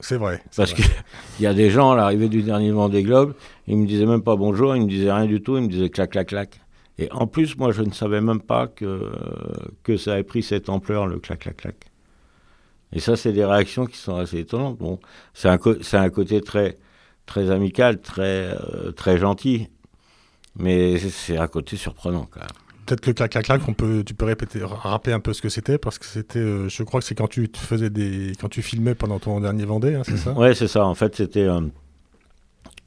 C'est 0.00 0.16
vrai. 0.16 0.42
Parce 0.56 0.72
qu'il 0.72 0.84
y 1.40 1.46
a 1.46 1.54
des 1.54 1.70
gens 1.70 1.92
à 1.92 1.96
l'arrivée 1.96 2.28
du 2.28 2.42
dernier 2.42 2.72
Vendée 2.72 3.02
Globe, 3.02 3.34
ils 3.66 3.76
me 3.76 3.86
disaient 3.86 4.06
même 4.06 4.22
pas 4.22 4.34
bonjour, 4.36 4.74
ils 4.76 4.82
me 4.82 4.88
disaient 4.88 5.12
rien 5.12 5.26
du 5.26 5.42
tout, 5.42 5.56
ils 5.56 5.62
me 5.62 5.68
disaient 5.68 5.90
clac, 5.90 6.10
clac, 6.10 6.28
clac. 6.28 6.60
Et 6.98 7.10
en 7.12 7.26
plus, 7.26 7.56
moi, 7.56 7.72
je 7.72 7.82
ne 7.82 7.90
savais 7.90 8.20
même 8.20 8.40
pas 8.40 8.66
que, 8.68 9.10
que 9.82 9.96
ça 9.96 10.12
avait 10.14 10.22
pris 10.22 10.42
cette 10.42 10.68
ampleur, 10.68 11.06
le 11.06 11.18
clac, 11.18 11.40
clac, 11.40 11.56
clac. 11.56 11.76
Et 12.92 13.00
ça, 13.00 13.16
c'est 13.16 13.32
des 13.32 13.44
réactions 13.44 13.86
qui 13.86 13.96
sont 13.98 14.16
assez 14.16 14.38
étonnantes. 14.38 14.78
Bon, 14.78 15.00
c'est 15.32 15.48
un, 15.48 15.58
un 15.94 16.10
côté 16.10 16.40
très, 16.40 16.76
très 17.26 17.50
amical, 17.50 18.00
très, 18.00 18.54
euh, 18.54 18.92
très 18.92 19.18
gentil. 19.18 19.68
Mais 20.56 20.98
c'est- 20.98 21.36
un 21.36 21.48
côté 21.48 21.76
surprenant, 21.76 22.28
quand 22.30 22.38
même. 22.40 22.48
Peut-être 22.86 23.00
que 23.00 23.10
clac 23.10 23.30
clac 23.32 23.44
clac, 23.46 23.62
on 23.66 23.72
peut, 23.72 24.04
tu 24.06 24.14
peux 24.14 24.26
répéter, 24.26 24.60
rappeler 24.62 25.14
un 25.14 25.18
peu 25.20 25.32
ce 25.32 25.40
que 25.42 25.48
c'était 25.48 25.78
parce 25.78 25.98
que 25.98 26.04
c'était, 26.04 26.38
euh, 26.38 26.68
je 26.68 26.82
crois 26.84 27.00
que 27.00 27.06
c'est 27.06 27.14
quand 27.16 27.26
tu 27.28 27.48
te 27.48 27.56
faisais 27.58 27.88
des, 27.90 28.32
quand 28.40 28.48
tu 28.50 28.60
filmais 28.62 28.94
pendant 28.94 29.18
ton 29.18 29.40
dernier 29.40 29.64
Vendée, 29.64 29.94
hein, 29.94 30.02
c'est 30.04 30.18
ça? 30.18 30.32
Ouais, 30.34 30.54
c'est 30.54 30.68
ça. 30.68 30.84
En 30.86 30.94
fait, 30.94 31.16
c'était. 31.16 31.48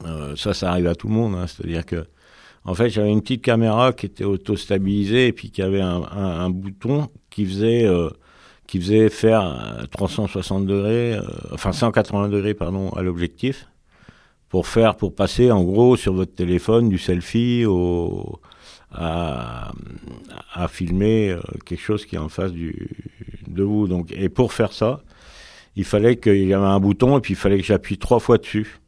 euh, 0.04 0.36
ça, 0.36 0.54
ça 0.54 0.70
arrive 0.70 0.86
à 0.86 0.94
tout 0.94 1.08
le 1.08 1.14
monde. 1.14 1.34
hein. 1.34 1.46
C'est-à-dire 1.46 1.84
que. 1.84 2.06
En 2.68 2.74
fait, 2.74 2.90
j'avais 2.90 3.10
une 3.10 3.22
petite 3.22 3.40
caméra 3.40 3.94
qui 3.94 4.04
était 4.04 4.24
auto-stabilisée 4.24 5.28
et 5.28 5.32
puis 5.32 5.50
qui 5.50 5.62
avait 5.62 5.80
un, 5.80 6.50
bouton 6.50 7.08
qui 7.30 7.46
faisait, 7.46 7.86
euh, 7.86 8.10
qui 8.66 8.78
faisait 8.78 9.08
faire 9.08 9.40
euh, 9.80 9.86
360 9.86 10.66
degrés, 10.66 11.14
euh, 11.14 11.22
enfin 11.50 11.72
180 11.72 12.28
degrés, 12.28 12.52
pardon, 12.52 12.90
à 12.90 13.00
l'objectif 13.00 13.68
pour 14.50 14.66
faire, 14.66 14.96
pour 14.96 15.14
passer 15.14 15.50
en 15.50 15.64
gros 15.64 15.96
sur 15.96 16.12
votre 16.12 16.34
téléphone 16.34 16.90
du 16.90 16.98
selfie 16.98 17.64
à, 18.92 19.72
filmer 20.68 21.30
euh, 21.30 21.40
quelque 21.64 21.80
chose 21.80 22.04
qui 22.04 22.16
est 22.16 22.18
en 22.18 22.28
face 22.28 22.52
de 22.52 23.62
vous. 23.62 23.88
Donc, 23.88 24.12
et 24.12 24.28
pour 24.28 24.52
faire 24.52 24.74
ça, 24.74 25.00
il 25.74 25.84
fallait 25.84 26.16
qu'il 26.16 26.46
y 26.46 26.52
avait 26.52 26.66
un 26.66 26.80
bouton 26.80 27.16
et 27.16 27.22
puis 27.22 27.32
il 27.32 27.38
fallait 27.38 27.58
que 27.58 27.64
j'appuie 27.64 27.96
trois 27.96 28.20
fois 28.20 28.36
dessus. 28.36 28.78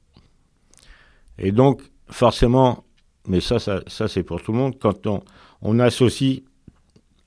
Et 1.39 1.51
donc, 1.51 1.81
forcément, 2.11 2.85
mais 3.27 3.41
ça, 3.41 3.59
ça, 3.59 3.81
ça 3.87 4.09
c'est 4.09 4.23
pour 4.23 4.43
tout 4.43 4.53
le 4.53 4.59
monde, 4.59 4.79
quand 4.79 5.07
on, 5.07 5.23
on 5.63 5.79
associe 5.79 6.41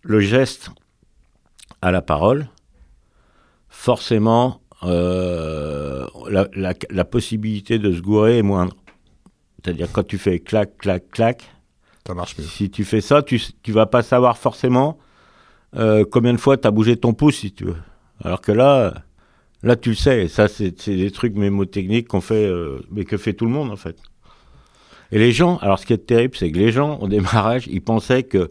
le 0.02 0.20
geste 0.20 0.70
à 1.82 1.92
la 1.92 2.02
parole, 2.02 2.48
forcément, 3.70 4.62
euh, 4.84 6.06
la, 6.30 6.48
la- 6.54 6.74
la 6.90 7.06
possibilité 7.06 7.80
de 7.80 7.92
se 7.94 8.02
gourer 8.02 8.40
est 8.40 8.42
moindre. 8.44 8.76
C'est-à-dire 9.64 9.88
quand 9.92 10.04
tu 10.06 10.18
fais 10.18 10.40
clac, 10.40 10.78
clac, 10.78 11.10
clac, 11.10 11.44
Ça 12.06 12.14
marche 12.14 12.38
mieux. 12.38 12.44
si 12.44 12.70
tu 12.70 12.84
fais 12.84 13.02
ça, 13.02 13.22
tu, 13.24 13.42
tu 13.62 13.72
vas 13.72 13.86
pas 13.86 14.04
savoir 14.04 14.38
forcément 14.38 14.98
euh, 15.76 16.04
combien 16.10 16.34
de 16.34 16.38
fois 16.38 16.58
tu 16.58 16.68
as 16.68 16.72
bougé 16.72 16.98
ton 16.98 17.14
pouce, 17.14 17.38
si 17.38 17.52
tu 17.54 17.66
veux. 17.66 17.78
Alors 18.24 18.42
que 18.42 18.52
là, 18.52 18.94
là 19.64 19.76
tu 19.76 19.90
le 19.90 19.96
sais. 19.96 20.28
Ça, 20.28 20.48
c'est 20.48 20.80
c'est 20.80 20.96
des 20.96 21.12
trucs 21.12 21.36
mémotechniques 21.36 22.08
qu'on 22.10 22.22
fait, 22.22 22.46
euh, 22.46 22.80
mais 22.92 23.06
que 23.06 23.18
fait 23.18 23.34
tout 23.34 23.46
le 23.46 23.52
monde, 23.52 23.72
en 23.72 23.76
fait. 23.78 23.98
Et 25.14 25.20
les 25.20 25.32
gens, 25.32 25.58
alors 25.58 25.78
ce 25.78 25.86
qui 25.86 25.94
est 25.94 26.08
terrible, 26.08 26.36
c'est 26.36 26.52
que 26.52 26.58
les 26.58 26.72
gens, 26.72 26.98
au 26.98 27.08
démarrage, 27.08 27.68
ils 27.68 27.84
pensaient 27.84 28.24
que 28.24 28.50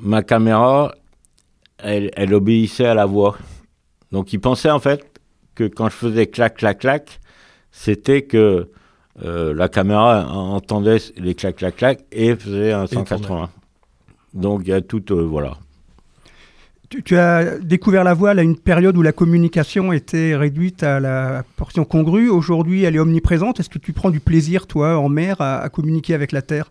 ma 0.00 0.22
caméra, 0.22 0.94
elle, 1.76 2.10
elle 2.16 2.32
obéissait 2.32 2.86
à 2.86 2.94
la 2.94 3.04
voix. 3.04 3.36
Donc 4.10 4.32
ils 4.32 4.40
pensaient, 4.40 4.70
en 4.70 4.80
fait, 4.80 5.20
que 5.54 5.64
quand 5.64 5.90
je 5.90 5.96
faisais 5.96 6.28
clac, 6.28 6.56
clac, 6.56 6.78
clac, 6.78 7.20
c'était 7.72 8.22
que 8.22 8.70
euh, 9.22 9.52
la 9.52 9.68
caméra 9.68 10.26
entendait 10.32 10.96
les 11.18 11.34
clac, 11.34 11.56
clac, 11.56 11.76
clac 11.76 12.04
et 12.10 12.34
faisait 12.36 12.72
un 12.72 12.86
Et 12.86 12.88
tournait. 12.88 13.06
180. 13.08 13.50
Donc 14.32 14.62
il 14.64 14.70
y 14.70 14.72
a 14.72 14.80
tout, 14.80 15.12
euh, 15.12 15.20
voilà. 15.20 15.58
Tu, 16.90 17.16
as 17.16 17.58
découvert 17.58 18.02
la 18.02 18.14
voile 18.14 18.38
à 18.38 18.42
une 18.42 18.58
période 18.58 18.96
où 18.96 19.02
la 19.02 19.12
communication 19.12 19.92
était 19.92 20.34
réduite 20.34 20.82
à 20.82 20.98
la 20.98 21.44
portion 21.56 21.84
congrue. 21.84 22.28
Aujourd'hui, 22.28 22.82
elle 22.82 22.96
est 22.96 23.00
omniprésente. 23.00 23.60
Est-ce 23.60 23.68
que 23.68 23.78
tu 23.78 23.92
prends 23.92 24.10
du 24.10 24.18
plaisir, 24.18 24.66
toi, 24.66 24.98
en 24.98 25.08
mer, 25.08 25.40
à, 25.40 25.68
communiquer 25.68 26.14
avec 26.14 26.32
la 26.32 26.42
Terre? 26.42 26.68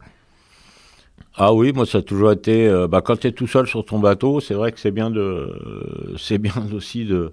Ah 1.35 1.53
oui, 1.53 1.71
moi 1.71 1.85
ça 1.85 1.99
a 1.99 2.01
toujours 2.01 2.33
été. 2.33 2.67
euh, 2.67 2.87
bah, 2.87 3.01
quand 3.01 3.17
tu 3.17 3.27
es 3.27 3.31
tout 3.31 3.47
seul 3.47 3.65
sur 3.65 3.85
ton 3.85 3.99
bateau, 3.99 4.41
c'est 4.41 4.55
vrai 4.55 4.73
que 4.73 4.79
c'est 4.79 4.91
bien 4.91 5.09
de, 5.09 6.15
c'est 6.17 6.37
bien 6.37 6.53
aussi 6.73 7.05
de, 7.05 7.31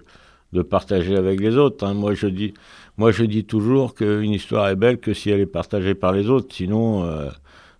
de 0.53 0.61
partager 0.61 1.17
avec 1.17 1.41
les 1.41 1.57
autres. 1.57 1.85
hein. 1.85 1.93
Moi 1.93 2.13
je 2.13 2.27
dis, 2.27 2.53
moi 2.97 3.11
je 3.11 3.25
dis 3.25 3.43
toujours 3.43 3.95
qu'une 3.95 4.31
histoire 4.31 4.69
est 4.69 4.75
belle 4.77 4.99
que 4.99 5.13
si 5.13 5.29
elle 5.29 5.41
est 5.41 5.45
partagée 5.45 5.95
par 5.95 6.13
les 6.13 6.29
autres. 6.29 6.53
Sinon, 6.55 7.03
euh, 7.03 7.29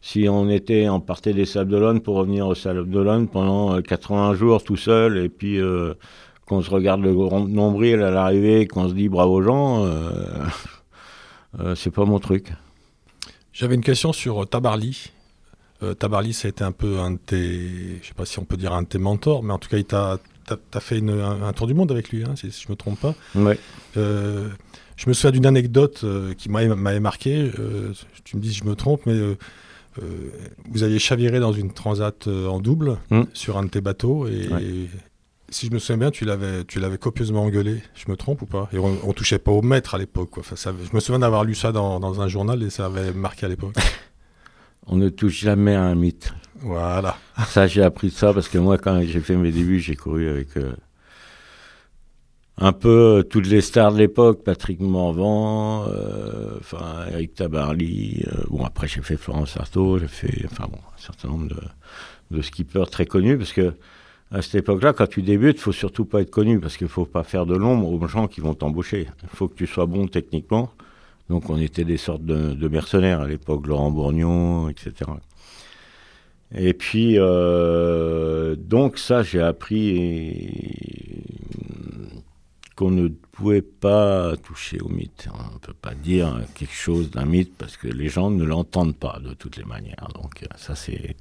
si 0.08 0.30
on 0.30 0.48
était, 0.50 0.88
on 0.88 1.02
partait 1.02 1.34
des 1.34 1.44
Sables 1.44 1.70
d'Olonne 1.70 2.00
pour 2.00 2.16
revenir 2.16 2.48
aux 2.48 2.56
Sables 2.56 2.90
d'Olonne 2.90 3.28
pendant 3.28 3.76
euh, 3.76 3.82
80 3.82 4.36
jours 4.36 4.64
tout 4.64 4.78
seul 4.78 5.18
et 5.18 5.28
puis 5.28 5.60
euh, 5.60 5.96
qu'on 6.46 6.62
se 6.62 6.70
regarde 6.70 7.02
le 7.02 7.12
nombril 7.12 8.02
à 8.02 8.10
l'arrivée, 8.10 8.68
qu'on 8.68 8.88
se 8.88 8.94
dit 8.94 9.10
bravo 9.10 9.42
Jean, 9.42 9.84
euh, 9.84 10.14
euh, 11.60 11.76
c'est 11.76 11.92
pas 11.92 12.06
mon 12.06 12.20
truc. 12.20 12.54
J'avais 13.52 13.76
une 13.76 13.84
question 13.84 14.14
sur 14.14 14.44
euh, 14.44 14.46
Tabarly. 14.46 15.12
Tabarly, 16.00 16.34
ça 16.34 16.48
a 16.48 16.50
été 16.50 16.64
un 16.64 16.72
peu 16.72 17.00
un 17.00 17.12
de 17.12 17.18
tes, 17.18 18.00
je 18.02 18.08
sais 18.08 18.16
pas 18.16 18.26
si 18.26 18.40
on 18.40 18.46
peut 18.46 18.58
dire 18.58 18.74
un 18.74 18.82
de 18.82 18.88
tes 18.88 18.98
mentors, 18.98 19.44
mais 19.44 19.54
en 19.54 19.60
tout 19.60 19.70
cas, 19.70 19.78
il 19.78 19.86
t'a 19.86 20.18
as, 20.74 20.80
fait 20.80 21.04
un, 21.08 21.54
tour 21.54 21.68
du 21.68 21.76
monde 21.76 21.92
avec 21.92 22.10
lui, 22.10 22.24
hein, 22.24 22.34
si, 22.36 22.50
je 22.50 22.66
ne 22.68 22.72
me 22.72 22.76
trompe 22.76 23.00
pas. 23.00 23.14
Ouais. 23.36 23.60
je 23.94 25.08
me 25.08 25.14
souviens 25.14 25.30
d'une 25.30 25.46
anecdote 25.46 26.04
qui 26.40 26.50
m'avait 26.50 27.00
marqué. 27.00 27.52
tu 28.24 28.38
me 28.38 28.42
dis 28.42 28.54
si 28.54 28.62
je 28.62 28.64
me 28.64 28.74
trompe, 28.74 29.02
mais 29.06 29.38
vous 30.70 30.84
aviez 30.84 31.00
chaviré 31.00 31.40
dans 31.40 31.54
une 31.54 31.72
transat 31.72 32.28
en 32.28 32.60
double 32.60 32.98
hmm. 33.10 33.24
sur 33.34 33.58
un 33.58 33.64
de 33.64 33.70
tes 33.70 33.82
bateaux 33.82 34.28
et, 34.28 34.48
si 35.50 35.68
je 35.68 35.72
me 35.72 35.80
souviens 35.80 35.98
bien, 35.98 36.12
tu 36.12 36.26
l'avais, 36.26 36.66
tu 36.66 36.80
l'avais 36.80 36.98
copieusement 36.98 37.44
engueulé. 37.44 37.82
Je 37.96 38.12
me 38.12 38.18
trompe 38.18 38.42
ou 38.42 38.46
pas? 38.46 38.70
Et 38.74 38.80
on, 38.80 39.14
touchait 39.14 39.40
pas 39.40 39.52
au 39.52 39.62
maître 39.62 39.96
à 39.96 39.98
l'époque. 39.98 40.38
Enfin, 40.38 40.56
je 40.58 40.96
me 40.96 41.00
souviens 41.00 41.20
d'avoir 41.20 41.44
lu 41.44 41.56
ça 41.56 41.72
dans, 41.72 42.00
dans, 42.00 42.22
un 42.22 42.28
journal 42.28 42.62
et 42.64 42.70
ça 42.70 42.88
avait 42.88 43.14
marqué 43.14 43.46
à 43.46 43.50
l'époque. 43.50 43.76
on 44.88 44.98
ne 44.98 45.10
touche 45.10 45.40
jamais 45.40 45.76
à 45.76 45.84
un 45.84 45.96
mythe. 45.96 46.34
Voilà. 46.60 47.18
Ça, 47.48 47.68
j'ai 47.68 47.84
appris 47.84 48.10
ça 48.10 48.34
parce 48.34 48.50
que 48.50 48.58
moi, 48.58 48.78
quand 48.78 49.02
j'ai 49.04 49.20
fait 49.20 49.36
mes 49.36 49.52
débuts, 49.52 49.80
j'ai 49.80 49.96
couru 49.96 50.28
avec 50.28 50.58
euh, 50.58 50.74
un 52.58 52.74
peu 52.74 53.20
euh, 53.20 53.24
toutes 53.24 53.48
les 53.48 53.62
stars 53.62 53.94
de 53.94 54.00
l'époque, 54.00 54.44
Patrick 54.44 54.80
Morvan, 54.80 55.86
euh, 55.88 56.60
Eric 57.12 57.36
Tabarly. 57.36 58.26
bon, 58.50 58.64
après, 58.66 58.88
j'ai 58.88 59.02
fait 59.02 59.18
Florence 59.18 59.58
Artaud, 59.58 60.00
j'ai 60.00 60.08
fait, 60.08 60.46
un 60.60 60.68
certain 60.98 61.28
nombre 61.28 61.48
de, 61.50 61.62
de 62.32 62.42
skippers 62.42 62.90
très 62.90 63.06
connus 63.06 63.38
parce 63.38 63.54
que 63.54 63.74
à 64.32 64.42
cette 64.42 64.56
époque-là, 64.56 64.92
quand 64.92 65.08
tu 65.08 65.22
débutes, 65.22 65.60
faut 65.60 65.72
surtout 65.72 66.04
pas 66.04 66.22
être 66.22 66.32
connu 66.32 66.60
parce 66.60 66.76
qu'il 66.76 66.90
faut 66.90 67.06
pas 67.06 67.24
faire 67.24 67.46
de 67.46 67.56
l'ombre 67.56 67.90
aux 67.90 68.08
gens 68.08 68.28
qui 68.28 68.42
vont 68.42 68.54
t'embaucher. 68.54 69.08
Il 69.24 69.30
faut 69.30 69.48
que 69.48 69.56
tu 69.56 69.68
sois 69.68 69.86
bon 69.86 70.08
techniquement. 70.08 70.70
Donc 71.30 71.50
on 71.50 71.58
était 71.58 71.86
des 71.86 71.98
sortes 71.98 72.26
de, 72.26 72.68
mercenaires 72.68 73.22
à 73.22 73.28
l'époque, 73.28 73.68
Laurent 73.68 73.92
Bourgnon, 73.92 74.70
etc. 74.70 74.94
Et 76.56 76.74
puis, 76.74 77.16
euh, 77.18 78.56
donc 78.58 78.98
ça, 78.98 79.24
j'ai 79.24 79.42
appris 79.42 81.12
qu'on 82.78 82.92
ne 82.92 83.08
pouvait 83.08 83.64
pas 83.64 84.38
toucher 84.38 84.80
au 84.82 84.88
mythe. 84.88 85.28
On 85.34 85.56
ne 85.56 85.60
peut 85.60 85.74
pas 85.74 85.96
dire 85.96 86.40
quelque 86.54 86.76
chose 86.76 87.10
d'un 87.10 87.26
mythe 87.26 87.52
parce 87.58 87.76
que 87.76 87.88
les 87.88 88.08
gens 88.08 88.30
ne 88.30 88.46
l'entendent 88.46 88.96
pas 88.96 89.20
de 89.20 89.34
toutes 89.34 89.58
les 89.58 89.64
manières. 89.64 90.08
Donc 90.14 90.46
ça, 90.56 90.76
c'est 90.76 91.16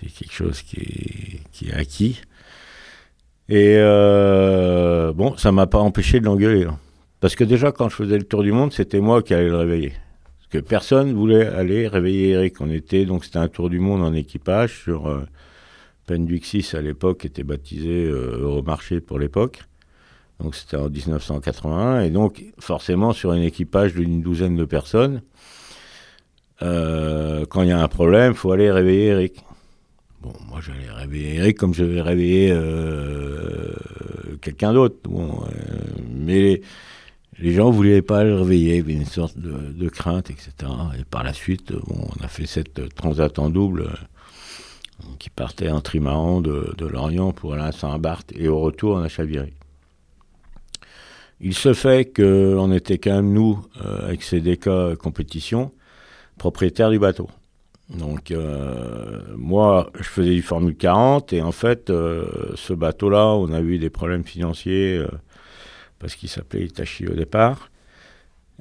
quelque 0.00 0.32
chose 0.32 0.62
qui 0.62 0.76
est, 0.80 1.40
qui 1.52 1.68
est 1.68 1.74
acquis. 1.74 2.22
Et 3.50 3.76
euh, 3.76 5.12
bon, 5.12 5.36
ça 5.36 5.52
m'a 5.52 5.66
pas 5.66 5.78
empêché 5.78 6.20
de 6.20 6.24
l'engueuler. 6.24 6.64
Hein. 6.64 6.78
Parce 7.20 7.36
que 7.36 7.44
déjà, 7.44 7.70
quand 7.70 7.90
je 7.90 7.94
faisais 7.94 8.16
le 8.16 8.24
tour 8.24 8.42
du 8.42 8.52
monde, 8.52 8.72
c'était 8.72 9.00
moi 9.00 9.22
qui 9.22 9.34
allais 9.34 9.48
le 9.48 9.56
réveiller. 9.56 9.92
Parce 10.38 10.48
que 10.50 10.58
personne 10.58 11.12
voulait 11.12 11.46
aller 11.46 11.86
réveiller 11.86 12.30
Eric. 12.30 12.62
On 12.62 12.70
était, 12.70 13.04
donc 13.04 13.26
c'était 13.26 13.38
un 13.38 13.48
tour 13.48 13.68
du 13.68 13.78
monde 13.78 14.02
en 14.02 14.14
équipage 14.14 14.84
sur 14.84 15.08
euh, 15.08 15.26
Penduixis 16.06 16.70
à 16.72 16.80
l'époque, 16.80 17.26
était 17.26 17.44
baptisé 17.44 18.06
euh, 18.06 18.38
Euromarché 18.40 19.02
pour 19.02 19.18
l'époque. 19.18 19.67
Donc 20.40 20.54
c'était 20.54 20.76
en 20.76 20.88
1981. 20.88 22.02
Et 22.02 22.10
donc, 22.10 22.44
forcément, 22.58 23.12
sur 23.12 23.32
un 23.32 23.42
équipage 23.42 23.94
d'une 23.94 24.22
douzaine 24.22 24.56
de 24.56 24.64
personnes, 24.64 25.22
euh, 26.62 27.46
quand 27.46 27.62
il 27.62 27.68
y 27.68 27.72
a 27.72 27.80
un 27.80 27.88
problème, 27.88 28.32
il 28.32 28.36
faut 28.36 28.52
aller 28.52 28.70
réveiller 28.70 29.06
Eric. 29.06 29.44
Bon, 30.20 30.32
moi 30.48 30.60
j'allais 30.60 30.90
réveiller 30.90 31.36
Eric 31.36 31.56
comme 31.56 31.74
je 31.74 31.84
vais 31.84 32.00
réveiller 32.00 32.50
euh, 32.52 33.72
quelqu'un 34.40 34.72
d'autre. 34.72 34.96
Bon, 35.04 35.42
euh, 35.44 35.76
mais 36.12 36.60
les, 37.38 37.52
gens 37.52 37.70
ne 37.70 37.74
voulaient 37.74 38.02
pas 38.02 38.24
le 38.24 38.34
réveiller, 38.34 38.72
il 38.72 38.76
y 38.76 38.80
avait 38.80 38.92
une 38.94 39.06
sorte 39.06 39.38
de, 39.38 39.88
crainte, 39.88 40.30
etc. 40.30 40.50
Et 40.98 41.04
par 41.04 41.22
la 41.22 41.32
suite, 41.32 41.72
bon, 41.72 42.08
on 42.18 42.24
a 42.24 42.28
fait 42.28 42.46
cette 42.46 42.94
transat 42.96 43.38
en 43.38 43.50
double 43.50 43.90
qui 45.20 45.30
partait 45.30 45.70
en 45.70 45.80
trimaran 45.80 46.40
de, 46.40 46.74
de, 46.76 46.86
Lorient 46.86 47.30
pour 47.30 47.54
aller 47.54 47.62
à 47.62 47.70
Saint-Barth 47.72 48.32
et 48.34 48.48
au 48.48 48.58
retour 48.58 48.96
on 48.96 49.02
a 49.02 49.08
chaviré. 49.08 49.52
Il 51.40 51.54
se 51.54 51.72
fait 51.72 52.12
qu'on 52.14 52.72
était 52.72 52.98
quand 52.98 53.14
même, 53.14 53.32
nous, 53.32 53.64
avec 54.02 54.22
CDK 54.22 54.96
Compétition, 54.96 55.72
propriétaires 56.36 56.90
du 56.90 56.98
bateau. 56.98 57.28
Donc 57.96 58.30
euh, 58.30 59.20
moi, 59.36 59.90
je 59.98 60.04
faisais 60.04 60.34
du 60.34 60.42
Formule 60.42 60.76
40 60.76 61.32
et 61.32 61.42
en 61.42 61.52
fait, 61.52 61.88
euh, 61.90 62.26
ce 62.54 62.74
bateau-là, 62.74 63.26
on 63.28 63.50
a 63.52 63.60
eu 63.60 63.78
des 63.78 63.88
problèmes 63.88 64.24
financiers 64.24 64.96
euh, 64.98 65.08
parce 65.98 66.14
qu'il 66.14 66.28
s'appelait 66.28 66.64
Itachi 66.64 67.06
au 67.06 67.14
départ. 67.14 67.70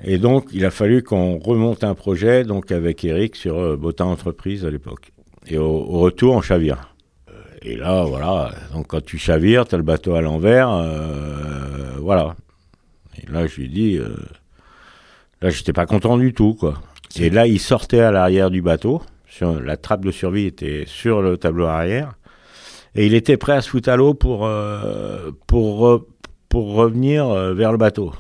Et 0.04 0.18
donc, 0.18 0.48
il 0.54 0.64
a 0.64 0.72
fallu 0.72 1.04
qu'on 1.04 1.40
remonte 1.40 1.84
un 1.84 1.96
projet 1.96 2.44
donc 2.44 2.72
avec 2.72 3.04
Eric 3.04 3.36
sur 3.36 3.78
Botin 3.78 4.06
Entreprise 4.06 4.64
à 4.64 4.70
l'époque. 4.70 5.12
Et 5.48 5.58
au, 5.58 5.82
retour, 5.84 6.36
on 6.36 6.42
chavire. 6.42 6.94
Et 7.64 7.76
là, 7.76 8.06
voilà, 8.06 8.54
donc 8.74 8.88
quand 8.88 9.04
tu 9.04 9.18
chavires, 9.18 9.68
tu 9.68 9.74
as 9.74 9.78
le 9.80 9.84
bateau 9.84 10.14
à 10.14 10.22
l'envers, 10.22 10.70
voilà. 12.00 12.36
Et 13.22 13.32
là, 13.32 13.48
je 13.48 13.62
lui 13.62 13.70
dis, 13.70 14.00
là, 15.42 15.50
j'étais 15.50 15.74
pas 15.74 15.86
content 15.86 16.18
du 16.18 16.34
tout, 16.34 16.54
quoi. 16.54 16.82
Et 17.16 17.30
là, 17.30 17.48
il 17.48 17.60
sortait 17.60 18.02
à 18.02 18.12
l'arrière 18.12 18.50
du 18.50 18.62
bateau 18.62 19.02
la 19.42 19.78
trappe 19.78 20.06
de 20.06 20.12
survie 20.12 20.46
était 20.46 20.84
sur 20.86 21.22
le 21.22 21.38
tableau 21.38 21.66
arrière. 21.66 22.16
Et 22.96 23.06
il 23.06 23.14
était 23.14 23.38
prêt 23.38 23.54
à 23.54 23.62
se 23.62 23.70
foutre 23.70 23.90
à 23.90 23.96
l'eau 23.96 24.14
pour, 24.14 24.46
euh, 24.46 25.32
pour, 25.46 26.08
pour 26.50 26.74
revenir 26.74 27.28
euh, 27.28 27.54
vers 27.54 27.72
le 27.72 27.78
bateau. 27.78 28.14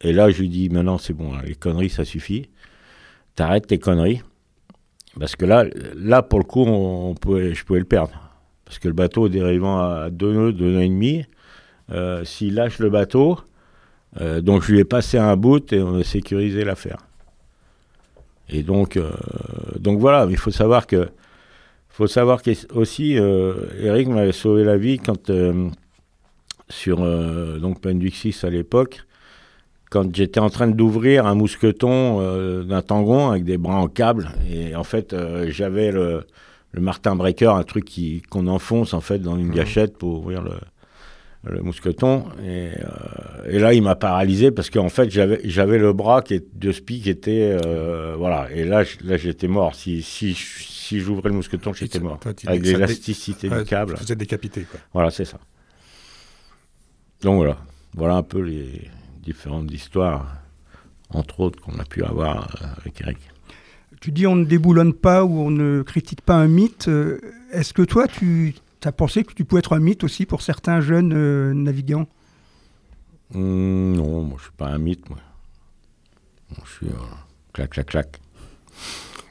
Et 0.00 0.12
là, 0.12 0.30
je 0.30 0.40
lui 0.40 0.48
dis, 0.48 0.68
maintenant 0.68 0.98
c'est 0.98 1.14
bon, 1.14 1.32
les 1.44 1.54
conneries, 1.54 1.90
ça 1.90 2.04
suffit. 2.04 2.50
T'arrêtes 3.34 3.66
tes 3.66 3.78
conneries. 3.78 4.22
Parce 5.18 5.36
que 5.36 5.44
là, 5.44 5.64
là 5.96 6.22
pour 6.22 6.38
le 6.38 6.44
coup, 6.44 6.64
on, 6.64 7.14
pouvait, 7.14 7.54
je 7.54 7.64
pouvais 7.64 7.78
le 7.78 7.84
perdre. 7.84 8.12
Parce 8.64 8.78
que 8.78 8.88
le 8.88 8.94
bateau 8.94 9.28
dérivant 9.28 9.78
à 9.78 10.10
2 10.10 10.32
nœuds, 10.32 10.52
2 10.52 10.64
nœuds 10.64 10.82
et 10.82 10.88
demi, 10.88 11.24
euh, 11.90 12.24
s'il 12.24 12.54
lâche 12.54 12.78
le 12.78 12.90
bateau, 12.90 13.38
donc 14.20 14.62
je 14.62 14.72
lui 14.72 14.78
ai 14.80 14.84
passé 14.84 15.18
un 15.18 15.36
bout 15.36 15.72
et 15.72 15.82
on 15.82 15.96
a 15.96 16.04
sécurisé 16.04 16.64
l'affaire. 16.64 16.98
Et 18.48 18.62
donc, 18.62 18.96
euh, 18.96 19.10
donc 19.78 19.98
voilà, 19.98 20.26
il 20.28 20.36
faut 20.36 20.50
savoir 20.50 20.86
que, 20.86 21.08
faut 21.88 22.06
savoir 22.06 22.42
aussi, 22.74 23.18
euh, 23.18 23.54
Eric 23.80 24.08
m'avait 24.08 24.32
sauvé 24.32 24.64
la 24.64 24.76
vie 24.76 24.98
quand 24.98 25.30
euh, 25.30 25.68
sur 26.68 26.98
donc 27.60 27.80
Penduxis 27.80 28.36
à 28.42 28.50
l'époque, 28.50 29.02
quand 29.90 30.14
j'étais 30.14 30.40
en 30.40 30.50
train 30.50 30.66
d'ouvrir 30.66 31.26
un 31.26 31.34
mousqueton 31.34 32.62
d'un 32.64 32.82
tangon 32.82 33.30
avec 33.30 33.44
des 33.44 33.58
bras 33.58 33.76
en 33.76 33.86
câble, 33.86 34.30
et 34.50 34.74
en 34.74 34.82
fait 34.82 35.14
j'avais 35.48 35.92
le, 35.92 36.24
le 36.72 36.80
Martin 36.80 37.16
Breaker, 37.16 37.50
un 37.50 37.64
truc 37.64 37.84
qui 37.84 38.22
qu'on 38.22 38.46
enfonce 38.46 38.94
en 38.94 39.02
fait 39.02 39.18
dans 39.18 39.36
une 39.36 39.48
mmh. 39.48 39.54
gâchette 39.54 39.98
pour 39.98 40.20
ouvrir 40.20 40.42
le, 40.42 40.54
le 41.46 41.62
mousqueton. 41.62 42.24
Et, 42.42 42.70
euh, 42.70 43.50
et, 43.50 43.58
là, 43.58 43.74
il 43.74 43.82
m'a 43.82 43.94
paralysé 43.94 44.50
parce 44.50 44.70
qu'en 44.70 44.88
fait, 44.88 45.10
j'avais, 45.10 45.40
j'avais 45.44 45.78
le 45.78 45.92
bras 45.92 46.22
qui 46.22 46.34
est, 46.34 46.46
de 46.54 46.72
spi 46.72 47.00
qui 47.00 47.10
était. 47.10 47.58
Euh, 47.64 48.14
voilà. 48.16 48.48
Et 48.52 48.64
là, 48.64 48.84
là 49.02 49.16
j'étais 49.16 49.48
mort. 49.48 49.74
Si, 49.74 50.02
si, 50.02 50.34
si 50.34 51.00
j'ouvrais 51.00 51.28
le 51.28 51.36
mousqueton, 51.36 51.72
j'étais 51.72 52.00
mort. 52.00 52.18
Avec 52.46 52.62
l'élasticité 52.64 53.48
du 53.48 53.64
câble. 53.64 53.96
Vous 54.00 54.12
êtes 54.12 54.18
décapité, 54.18 54.62
quoi. 54.62 54.80
Voilà, 54.92 55.10
c'est 55.10 55.24
ça. 55.24 55.38
Donc 57.22 57.36
voilà. 57.36 57.58
Voilà 57.94 58.16
un 58.16 58.22
peu 58.22 58.40
les 58.40 58.90
différentes 59.22 59.70
histoires, 59.70 60.26
entre 61.10 61.40
autres, 61.40 61.60
qu'on 61.60 61.78
a 61.78 61.84
pu 61.84 62.02
avoir 62.02 62.48
euh, 62.60 62.66
avec 62.80 63.00
Eric. 63.00 63.18
Tu 64.00 64.10
dis 64.10 64.26
on 64.26 64.36
ne 64.36 64.44
déboulonne 64.44 64.92
pas 64.92 65.24
ou 65.24 65.38
on 65.38 65.50
ne 65.50 65.82
critique 65.82 66.20
pas 66.20 66.34
un 66.34 66.48
mythe. 66.48 66.90
Est-ce 67.52 67.72
que 67.72 67.82
toi, 67.82 68.06
tu 68.06 68.54
tu 68.84 68.88
as 68.88 68.92
pensé 68.92 69.24
que 69.24 69.32
tu 69.32 69.46
pouvais 69.46 69.60
être 69.60 69.72
un 69.72 69.80
mythe 69.80 70.04
aussi 70.04 70.26
pour 70.26 70.42
certains 70.42 70.82
jeunes 70.82 71.14
euh, 71.14 71.54
navigants? 71.54 72.06
Mmh, 73.32 73.94
Non, 73.94 74.24
moi, 74.24 74.36
je 74.36 74.42
suis 74.44 74.52
pas 74.52 74.66
un 74.66 74.76
mythe. 74.76 75.08
Moi. 75.08 75.18
je 76.62 76.70
suis 76.70 76.86
euh, 76.88 76.96
clac, 77.54 77.70
clac, 77.70 77.86
clac. 77.86 78.20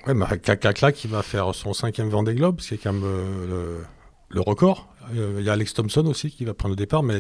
Ouais, 0.08 0.16
mais 0.16 0.26
clac, 0.40 0.60
clac, 0.60 0.76
clac, 0.76 1.04
il 1.04 1.12
va 1.12 1.22
faire 1.22 1.54
son 1.54 1.74
cinquième 1.74 2.10
Vendée 2.10 2.34
Globe, 2.34 2.62
c'est 2.62 2.78
quand 2.78 2.94
même 2.94 3.04
euh, 3.06 3.84
le, 4.30 4.42
record. 4.42 4.92
Il 5.14 5.44
y 5.44 5.50
a 5.50 5.54
Alex 5.54 5.76
Thompson 5.76 6.08
aussi 6.08 6.32
qui 6.32 6.46
va 6.46 6.56
prendre 6.56 6.72
le 6.72 6.78
départ, 6.78 7.04
mais 7.04 7.20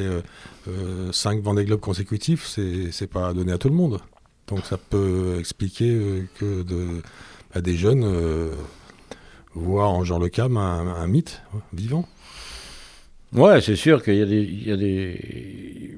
cinq 1.11 1.41
Vendée 1.43 1.65
Globe 1.65 1.81
consécutifs, 1.81 2.47
c'est 2.47 3.07
pas 3.07 3.33
donné 3.33 3.51
à 3.51 3.57
tout 3.57 3.67
le 3.67 3.75
monde. 3.75 3.99
Donc 4.47 4.65
ça 4.65 4.77
peut 4.77 5.35
expliquer 5.37 6.25
que 6.39 6.63
de, 6.63 7.01
bah, 7.53 7.59
des 7.59 7.75
jeunes 7.75 8.05
voient 9.53 9.89
en 9.89 10.05
Jean 10.05 10.17
Le 10.17 10.29
Cam 10.29 10.55
un 10.55 11.07
mythe 11.07 11.41
vivant. 11.73 12.07
Ouais, 13.35 13.61
c'est 13.61 13.75
sûr 13.75 14.03
qu'il 14.03 14.15
y 14.15 14.71
a 14.71 14.77
des, 14.77 15.97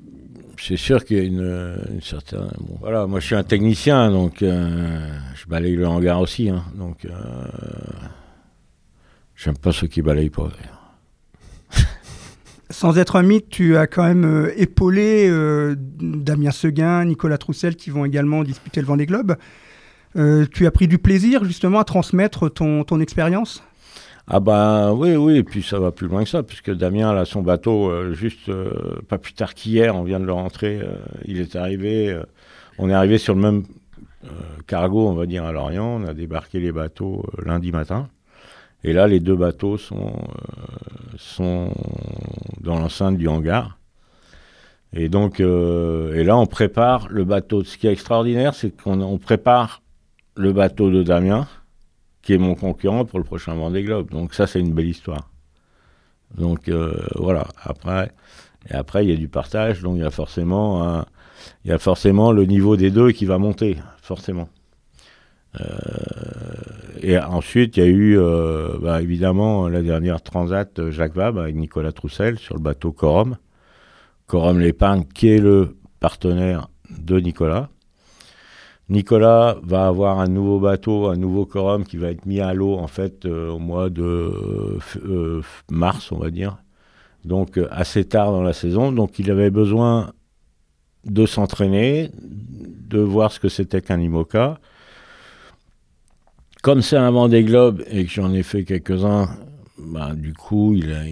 c'est 0.58 0.78
sûr 0.78 1.04
qu'il 1.04 1.18
y 1.18 1.20
a 1.20 1.24
une, 1.24 2.00
certaine. 2.02 2.50
Voilà, 2.80 3.08
moi 3.08 3.20
je 3.20 3.26
suis 3.26 3.36
un 3.36 3.44
technicien, 3.44 4.10
donc 4.10 4.42
euh, 4.42 5.20
je 5.36 5.46
balaye 5.48 5.76
le 5.76 5.86
hangar 5.86 6.22
aussi, 6.22 6.50
hein, 6.50 6.64
donc 6.76 7.06
euh, 7.06 7.12
j'aime 9.36 9.58
pas 9.58 9.72
ceux 9.72 9.88
qui 9.88 10.02
balayent 10.02 10.30
pas. 10.30 10.50
Sans 12.70 12.98
être 12.98 13.18
un 13.18 13.24
mythe, 13.24 13.50
tu 13.50 13.76
as 13.76 13.86
quand 13.86 14.04
même 14.04 14.26
euh, 14.26 14.54
épaulé 14.56 15.30
Damien 16.00 16.52
Seguin, 16.52 17.04
Nicolas 17.06 17.38
Troussel 17.38 17.76
qui 17.76 17.90
vont 17.90 18.06
également 18.06 18.44
disputer 18.44 18.80
le 18.80 18.88
Vendée 18.88 19.06
Globe. 19.06 19.36
tu 20.16 20.66
as 20.66 20.72
pris 20.72 20.88
du 20.88 20.98
plaisir 21.00 21.44
justement 21.44 21.80
à 21.80 21.84
transmettre 21.84 22.50
ton 22.50 23.00
expérience? 23.02 23.62
Ah 24.28 24.40
ben 24.40 24.92
oui, 24.94 25.16
oui, 25.16 25.38
et 25.38 25.44
puis 25.44 25.62
ça 25.62 25.80
va 25.80 25.92
plus 25.92 26.08
loin 26.08 26.24
que 26.24 26.30
ça, 26.30 26.42
puisque 26.42 26.72
Damien 26.72 27.16
a 27.16 27.26
son 27.26 27.44
bateau 27.44 28.12
juste 28.14 28.52
pas 29.08 29.20
plus 29.20 29.34
tard 29.34 29.54
qu'hier, 29.54 29.96
on 29.96 30.04
vient 30.04 30.20
de 30.20 30.26
le 30.26 30.34
rentrer, 30.34 30.82
il 31.26 31.40
est 31.40 31.56
arrivé, 31.56 32.20
on 32.80 32.90
est 32.90 32.94
arrivé 32.94 33.20
sur 33.20 33.36
le 33.36 33.42
même 33.42 33.64
cargo, 34.66 35.08
on 35.08 35.14
va 35.14 35.28
dire, 35.28 35.46
à 35.46 35.52
Lorient, 35.52 36.02
on 36.02 36.08
a 36.08 36.16
débarqué 36.16 36.60
les 36.60 36.72
bateaux 36.72 37.24
lundi 37.46 37.72
matin. 37.72 38.10
Et 38.84 38.94
là, 38.94 39.08
les 39.08 39.20
deux 39.20 39.36
bateaux 39.36 39.78
sont, 39.78 40.14
dans 42.62 42.80
l'enceinte 42.80 43.18
du 43.18 43.28
hangar. 43.28 43.80
Et 44.94 45.10
donc, 45.10 45.40
euh, 45.40 46.14
et 46.14 46.24
là, 46.24 46.38
on 46.38 46.46
prépare 46.46 47.08
le 47.10 47.24
bateau. 47.24 47.64
Ce 47.64 47.80
qui 47.80 47.88
est 47.88 47.92
extraordinaire, 47.92 48.54
c'est 48.54 48.70
qu'on 48.70 49.18
prépare 49.18 49.82
le 50.36 50.54
bateau 50.54 50.92
de 50.92 51.02
Damien, 51.02 51.48
qui 52.26 52.34
est 52.34 52.38
mon 52.38 52.56
concurrent 52.56 53.06
pour 53.06 53.20
le 53.20 53.24
prochain 53.24 53.54
Vendée 53.54 53.84
Globe. 53.84 54.10
Donc 54.10 54.34
ça, 54.34 54.48
c'est 54.48 54.60
une 54.60 54.74
belle 54.74 54.88
histoire. 54.88 55.30
Donc 56.36 56.68
euh, 56.68 56.98
voilà. 57.16 57.48
Après, 57.64 58.12
et 58.70 58.74
après, 58.74 59.06
il 59.06 59.12
y 59.12 59.14
a 59.14 59.16
du 59.16 59.30
partage. 59.30 59.82
Donc 59.82 59.98
il 59.98 60.02
y 60.02 60.06
a 60.06 60.10
forcément, 60.10 61.06
le 62.32 62.46
niveau 62.46 62.76
des 62.76 62.90
deux 62.90 63.12
qui 63.12 63.26
va 63.26 63.38
monter, 63.38 63.78
forcément. 64.02 64.50
Euh, 65.62 65.68
et 67.02 67.20
ensuite, 67.20 67.78
il 67.78 67.84
y 67.84 67.84
a 67.84 67.90
eu, 67.90 68.18
bah, 68.82 69.04
évidemment, 69.04 69.70
la 69.70 69.84
dernière 69.84 70.24
transat 70.24 70.90
Jacques 70.90 71.16
Vabre 71.16 71.42
avec 71.42 71.56
Nicolas 71.56 71.92
Troussel 71.92 72.40
sur 72.40 72.56
le 72.56 72.62
bateau 72.62 72.92
Corum 72.92 73.38
Corum 74.26 74.60
l'épargne, 74.60 75.04
qui 75.14 75.30
est 75.30 75.40
le 75.40 75.78
partenaire 76.00 76.70
de 76.90 77.20
Nicolas. 77.20 77.70
Nicolas 78.90 79.58
va 79.64 79.88
avoir 79.88 80.20
un 80.20 80.28
nouveau 80.28 80.60
bateau, 80.60 81.08
un 81.08 81.16
nouveau 81.16 81.46
Corum 81.46 81.86
qui 81.86 81.98
va 81.98 82.12
être 82.12 82.26
mis 82.26 82.40
à 82.40 82.54
l'eau 82.54 82.76
en 82.76 82.88
fait 82.88 83.26
euh, 83.26 83.50
au 83.50 83.60
mois 83.60 83.90
de 83.90 84.32
euh, 85.04 85.42
mars, 85.72 86.12
on 86.12 86.18
va 86.18 86.30
dire. 86.30 86.58
Donc 87.24 87.58
euh, 87.58 87.68
assez 87.72 88.06
tard 88.06 88.32
dans 88.32 88.44
la 88.44 88.54
saison. 88.54 88.92
Donc 88.92 89.18
il 89.18 89.32
avait 89.32 89.50
besoin 89.50 90.12
de 91.06 91.26
s'entraîner, 91.26 92.12
de 92.22 93.00
voir 93.00 93.32
ce 93.32 93.40
que 93.40 93.50
c'était 93.50 93.82
qu'un 93.82 94.00
IMOCA. 94.00 94.60
Comme 96.62 96.82
c'est 96.82 96.98
un 96.98 97.12
vent 97.12 97.28
des 97.28 97.44
globes 97.44 97.84
et 97.90 98.06
que 98.06 98.12
j'en 98.12 98.34
ai 98.34 98.44
fait 98.44 98.64
quelques-uns 98.64 99.30
bah, 99.78 100.14
du 100.16 100.34
coup, 100.34 100.74
il 100.74 100.94
a, 100.94 101.06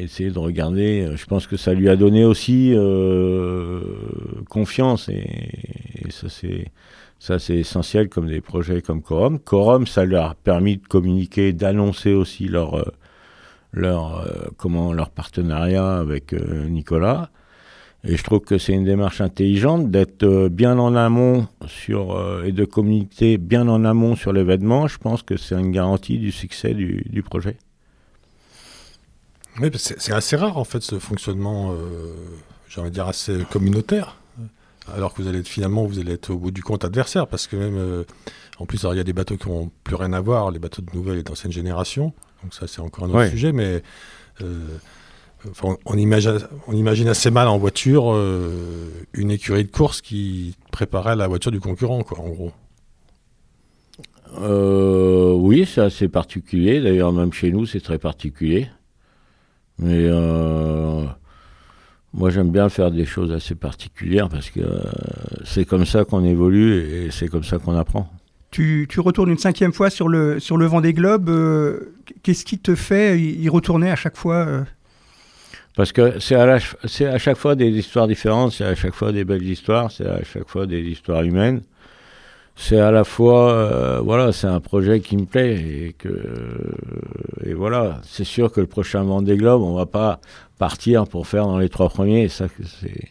essayé 0.00 0.30
de 0.30 0.38
regarder. 0.38 1.02
Euh, 1.02 1.16
je 1.16 1.26
pense 1.26 1.46
que 1.46 1.56
ça 1.56 1.74
lui 1.74 1.88
a 1.88 1.96
donné 1.96 2.24
aussi 2.24 2.72
euh, 2.74 3.80
confiance 4.48 5.08
et, 5.08 6.08
ça 6.10 6.28
c'est 6.28 6.72
ça 7.18 7.38
c'est 7.38 7.56
essentiel 7.58 8.08
comme 8.08 8.28
des 8.28 8.40
projets 8.40 8.80
comme 8.82 9.02
Corum. 9.02 9.38
Corum, 9.38 9.86
ça 9.86 10.04
leur 10.04 10.30
a 10.30 10.34
permis 10.34 10.76
de 10.76 10.86
communiquer, 10.86 11.52
d'annoncer 11.52 12.12
aussi 12.12 12.48
leur 12.48 12.74
euh, 12.74 12.84
leur 13.72 14.26
comment 14.56 14.92
leur 14.92 15.10
partenariat 15.10 15.98
avec 15.98 16.32
Nicolas. 16.32 17.30
Et 18.04 18.16
je 18.16 18.24
trouve 18.24 18.40
que 18.40 18.58
c'est 18.58 18.72
une 18.72 18.84
démarche 18.84 19.20
intelligente 19.20 19.90
d'être 19.90 20.48
bien 20.48 20.78
en 20.78 20.96
amont 20.96 21.46
sur 21.66 22.42
et 22.44 22.52
de 22.52 22.64
communiquer 22.64 23.38
bien 23.38 23.68
en 23.68 23.84
amont 23.84 24.16
sur 24.16 24.32
l'événement. 24.32 24.88
Je 24.88 24.98
pense 24.98 25.22
que 25.22 25.36
c'est 25.36 25.54
une 25.54 25.70
garantie 25.70 26.18
du 26.18 26.32
succès 26.32 26.74
du, 26.74 27.04
du 27.10 27.22
projet. 27.22 27.58
Oui, 29.60 29.68
c'est 29.74 30.12
assez 30.12 30.36
rare 30.36 30.56
en 30.56 30.64
fait 30.64 30.80
ce 30.82 30.98
fonctionnement, 30.98 31.72
euh, 31.72 32.14
j'ai 32.68 32.80
envie 32.80 32.88
de 32.90 32.94
dire 32.94 33.06
assez 33.06 33.44
communautaire. 33.50 34.16
Alors 34.92 35.12
que 35.12 35.22
vous 35.22 35.28
allez 35.28 35.40
être, 35.40 35.48
finalement, 35.48 35.84
vous 35.84 35.98
allez 36.00 36.14
être 36.14 36.30
au 36.30 36.38
bout 36.38 36.50
du 36.50 36.62
compte 36.62 36.84
adversaire, 36.84 37.28
parce 37.28 37.46
que 37.46 37.54
même, 37.54 37.76
euh, 37.76 38.04
en 38.58 38.66
plus, 38.66 38.84
il 38.90 38.96
y 38.96 39.00
a 39.00 39.04
des 39.04 39.12
bateaux 39.12 39.36
qui 39.36 39.48
n'ont 39.48 39.70
plus 39.84 39.94
rien 39.94 40.12
à 40.14 40.20
voir, 40.20 40.50
les 40.50 40.58
bateaux 40.58 40.82
de 40.82 40.90
nouvelle 40.94 41.18
et 41.18 41.22
d'ancienne 41.22 41.52
génération. 41.52 42.12
Donc 42.42 42.54
ça, 42.54 42.66
c'est 42.66 42.80
encore 42.80 43.04
un 43.04 43.10
autre 43.10 43.30
sujet, 43.30 43.52
mais 43.52 43.82
euh, 44.40 44.66
on, 45.84 45.96
imagine, 45.96 46.38
on 46.66 46.72
imagine 46.72 47.06
assez 47.06 47.30
mal 47.30 47.46
en 47.46 47.58
voiture 47.58 48.18
une 49.12 49.30
écurie 49.30 49.64
de 49.64 49.70
course 49.70 50.00
qui 50.00 50.56
préparait 50.72 51.14
la 51.14 51.28
voiture 51.28 51.52
du 51.52 51.60
concurrent, 51.60 52.02
quoi, 52.02 52.18
en 52.18 52.30
gros. 52.30 52.52
oui, 55.36 55.68
c'est 55.72 55.82
assez 55.82 56.08
particulier. 56.08 56.80
D'ailleurs, 56.80 57.12
même 57.12 57.32
chez 57.32 57.52
nous, 57.52 57.66
c'est 57.66 57.80
très 57.80 57.98
particulier. 57.98 58.70
Mais 59.80 60.06
euh, 60.06 61.04
moi, 62.12 62.30
j'aime 62.30 62.50
bien 62.50 62.68
faire 62.68 62.90
des 62.90 63.06
choses 63.06 63.32
assez 63.32 63.54
particulières 63.54 64.28
parce 64.28 64.50
que 64.50 64.60
euh, 64.60 64.80
c'est 65.44 65.64
comme 65.64 65.86
ça 65.86 66.04
qu'on 66.04 66.24
évolue 66.24 66.74
et 66.74 67.10
c'est 67.10 67.28
comme 67.28 67.44
ça 67.44 67.58
qu'on 67.58 67.76
apprend. 67.76 68.10
Tu, 68.50 68.86
tu, 68.88 69.00
retournes 69.00 69.30
une 69.30 69.38
cinquième 69.38 69.72
fois 69.72 69.90
sur 69.90 70.08
le, 70.08 70.38
sur 70.38 70.56
le 70.56 70.66
Vendée 70.66 70.92
Globe. 70.92 71.28
Euh, 71.30 71.94
qu'est-ce 72.22 72.44
qui 72.44 72.58
te 72.58 72.74
fait 72.74 73.18
y 73.18 73.48
retourner 73.48 73.90
à 73.90 73.96
chaque 73.96 74.16
fois 74.16 74.64
Parce 75.76 75.92
que 75.92 76.18
c'est 76.18 76.34
à, 76.34 76.58
à, 76.58 77.18
chaque 77.18 77.38
fois 77.38 77.54
des 77.54 77.70
histoires 77.70 78.08
différentes, 78.08 78.52
c'est 78.52 78.64
à 78.64 78.74
chaque 78.74 78.94
fois 78.94 79.12
des 79.12 79.24
belles 79.24 79.48
histoires, 79.48 79.90
c'est 79.90 80.06
à 80.06 80.22
chaque 80.24 80.48
fois 80.48 80.66
des 80.66 80.80
histoires 80.80 81.22
humaines 81.22 81.62
c'est 82.60 82.78
à 82.78 82.90
la 82.90 83.04
fois, 83.04 83.52
euh, 83.52 84.00
voilà, 84.04 84.32
c'est 84.32 84.46
un 84.46 84.60
projet 84.60 85.00
qui 85.00 85.16
me 85.16 85.24
plaît 85.24 85.54
et 85.54 85.94
que, 85.96 86.10
et 87.42 87.54
voilà, 87.54 88.02
c'est 88.04 88.24
sûr 88.24 88.52
que 88.52 88.60
le 88.60 88.66
prochain 88.66 89.02
Vendée 89.02 89.38
Globe, 89.38 89.62
on 89.62 89.74
va 89.74 89.86
pas 89.86 90.20
partir 90.58 91.08
pour 91.08 91.26
faire 91.26 91.46
dans 91.46 91.58
les 91.58 91.70
trois 91.70 91.88
premiers, 91.88 92.28
ça 92.28 92.48
c'est, 92.82 93.08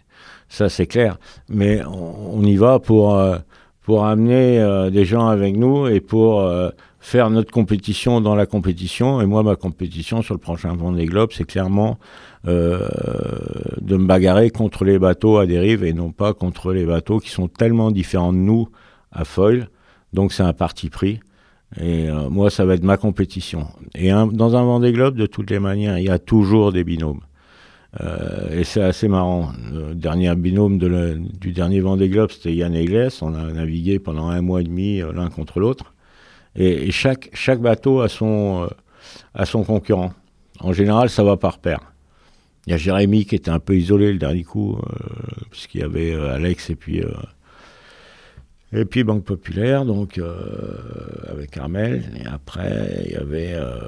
ça 0.49 0.69
c'est 0.69 0.85
clair. 0.85 1.17
Mais 1.49 1.81
on, 1.83 2.43
y 2.43 2.57
va 2.57 2.77
pour 2.77 3.15
euh, 3.15 3.38
pour 3.81 4.05
amener 4.05 4.59
euh, 4.59 4.91
des 4.91 5.03
gens 5.03 5.27
avec 5.27 5.57
nous 5.57 5.88
et 5.88 5.99
pour 5.99 6.47
faire 6.99 7.31
notre 7.31 7.51
compétition 7.51 8.21
dans 8.21 8.35
la 8.35 8.45
compétition. 8.45 9.19
Et 9.19 9.25
moi, 9.25 9.41
ma 9.41 9.55
compétition 9.55 10.21
sur 10.21 10.35
le 10.35 10.39
prochain 10.39 10.75
Vendée 10.75 11.07
Globe, 11.07 11.31
c'est 11.33 11.45
clairement 11.45 11.97
de 12.45 13.97
me 13.97 14.05
bagarrer 14.05 14.51
contre 14.51 14.85
les 14.85 14.99
bateaux 14.99 15.38
à 15.38 15.47
dérive 15.47 15.83
et 15.83 15.93
non 15.93 16.12
pas 16.12 16.35
contre 16.35 16.71
les 16.71 16.85
bateaux 16.85 17.17
qui 17.17 17.31
sont 17.31 17.47
tellement 17.47 17.89
différents 17.89 18.31
de 18.31 18.38
nous 18.38 18.69
à 19.11 19.25
foil. 19.25 19.69
Donc 20.13 20.33
c'est 20.33 20.43
un 20.43 20.53
parti 20.53 20.89
pris. 20.89 21.19
Et 21.77 22.09
euh, 22.09 22.29
moi, 22.29 22.49
ça 22.49 22.65
va 22.65 22.73
être 22.73 22.83
ma 22.83 22.97
compétition. 22.97 23.67
Et 23.95 24.09
dans 24.09 24.55
un 24.55 24.63
Vendée 24.63 24.91
Globe, 24.91 25.15
de 25.15 25.25
toutes 25.25 25.51
les 25.51 25.59
manières, 25.59 25.99
il 25.99 26.05
y 26.05 26.09
a 26.09 26.19
toujours 26.19 26.71
des 26.71 26.83
binômes. 26.83 27.21
Euh, 28.01 28.59
et 28.59 28.63
c'est 28.63 28.81
assez 28.81 29.07
marrant. 29.07 29.51
Le 29.71 29.93
dernier 29.93 30.33
binôme 30.35 30.77
du 30.79 31.51
dernier 31.51 31.79
Vendée 31.79 32.09
Globe, 32.09 32.31
c'était 32.31 32.53
Yann 32.53 32.73
Eglès. 32.73 33.21
On 33.21 33.33
a 33.35 33.51
navigué 33.51 33.99
pendant 33.99 34.29
un 34.29 34.41
mois 34.41 34.61
et 34.61 34.63
demi 34.63 35.01
euh, 35.01 35.11
l'un 35.13 35.29
contre 35.29 35.59
l'autre. 35.59 35.93
Et, 36.55 36.91
chaque, 36.91 37.29
chaque 37.33 37.61
bateau 37.61 38.01
a 38.01 38.09
son, 38.09 38.67
a 39.35 39.45
son 39.45 39.63
concurrent. 39.63 40.13
En 40.59 40.73
général, 40.73 41.09
ça 41.09 41.23
va 41.23 41.37
par 41.37 41.59
paire. 41.59 41.93
Il 42.65 42.71
y 42.71 42.73
a 42.73 42.77
Jérémy 42.77 43.25
qui 43.25 43.35
était 43.35 43.51
un 43.51 43.59
peu 43.59 43.77
isolé 43.77 44.11
le 44.11 44.17
dernier 44.17 44.43
coup, 44.43 44.77
puisqu'il 45.51 45.81
y 45.81 45.83
avait 45.83 46.13
Alex 46.13 46.69
et 46.69 46.75
puis 46.75 47.01
et 48.71 48.86
puis 48.86 49.03
Banque 49.03 49.23
Populaire, 49.23 49.84
donc 49.84 50.19
euh, 50.19 50.36
avec 51.27 51.58
Armel. 51.58 52.03
Et 52.23 52.27
après, 52.27 53.03
il 53.05 53.12
y 53.13 53.15
avait 53.15 53.53
euh, 53.53 53.79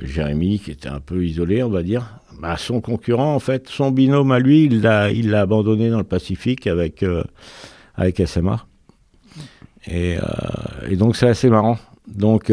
Jérémy 0.00 0.60
qui 0.60 0.70
était 0.70 0.88
un 0.88 1.00
peu 1.00 1.24
isolé, 1.24 1.62
on 1.62 1.68
va 1.68 1.82
dire. 1.82 2.20
Bah, 2.40 2.56
son 2.56 2.80
concurrent, 2.80 3.34
en 3.34 3.38
fait, 3.38 3.68
son 3.68 3.90
binôme 3.90 4.32
à 4.32 4.38
lui, 4.38 4.64
il 4.64 4.80
l'a, 4.80 5.10
abandonné 5.40 5.90
dans 5.90 5.98
le 5.98 6.04
Pacifique 6.04 6.66
avec, 6.66 7.02
euh, 7.02 7.22
avec 7.96 8.26
SMA. 8.26 8.64
Et, 9.86 10.16
et, 10.90 10.96
donc 10.96 11.16
c'est 11.16 11.28
assez 11.28 11.48
marrant. 11.48 11.78
Donc 12.06 12.52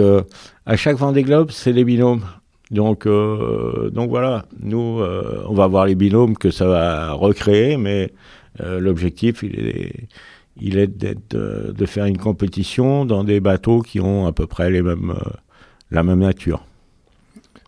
à 0.65 0.77
chaque 0.77 0.95
Vendée 0.95 1.23
Globe, 1.23 1.51
c'est 1.51 1.73
les 1.73 1.83
binômes. 1.83 2.23
Donc, 2.71 3.05
donc 3.07 4.09
voilà, 4.09 4.45
nous, 4.61 5.01
on 5.01 5.53
va 5.53 5.67
voir 5.67 5.85
les 5.85 5.95
binômes 5.95 6.37
que 6.37 6.49
ça 6.49 6.65
va 6.65 7.11
recréer, 7.11 7.75
mais 7.75 8.13
l'objectif, 8.63 9.43
il 9.43 9.59
est 9.59 10.07
il 10.57 10.77
est 10.77 10.87
de, 10.87 11.73
de, 11.75 11.85
faire 11.85 12.05
une 12.05 12.17
compétition 12.17 13.05
dans 13.05 13.23
des 13.23 13.39
bateaux 13.39 13.81
qui 13.81 13.99
ont 13.99 14.25
à 14.25 14.31
peu 14.31 14.47
près 14.47 14.69
les 14.69 14.81
mêmes, 14.81 15.11
euh, 15.11 15.29
la 15.91 16.03
même 16.03 16.19
nature. 16.19 16.65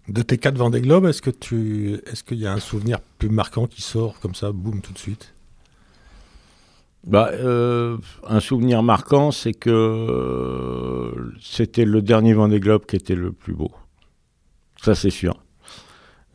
De 0.08 0.22
tes 0.22 0.38
quatre 0.38 0.58
Vendée 0.58 0.80
Globe, 0.82 1.06
est-ce 1.06 1.22
que 1.22 1.30
tu, 1.30 2.00
est-ce 2.06 2.24
qu'il 2.24 2.38
y 2.38 2.48
a 2.48 2.54
un 2.54 2.60
souvenir 2.60 3.00
plus 3.18 3.30
marquant 3.30 3.68
qui 3.68 3.82
sort 3.82 4.20
comme 4.22 4.36
ça, 4.36 4.54
boum, 4.54 4.82
tout 4.82 4.94
de 4.94 4.98
suite? 4.98 5.34
Bah, 7.06 7.30
euh, 7.34 7.98
un 8.26 8.40
souvenir 8.40 8.84
marquant, 8.84 9.32
c'est 9.32 9.54
que 9.54 9.70
euh, 9.70 11.32
c'était 11.42 11.86
le 11.86 12.02
dernier 12.02 12.34
Vendée 12.34 12.60
Globe 12.60 12.86
qui 12.86 12.96
était 12.96 13.16
le 13.16 13.32
plus 13.32 13.54
beau. 13.54 13.72
Ça, 14.82 14.96
c'est 14.96 15.10
sûr. 15.10 15.38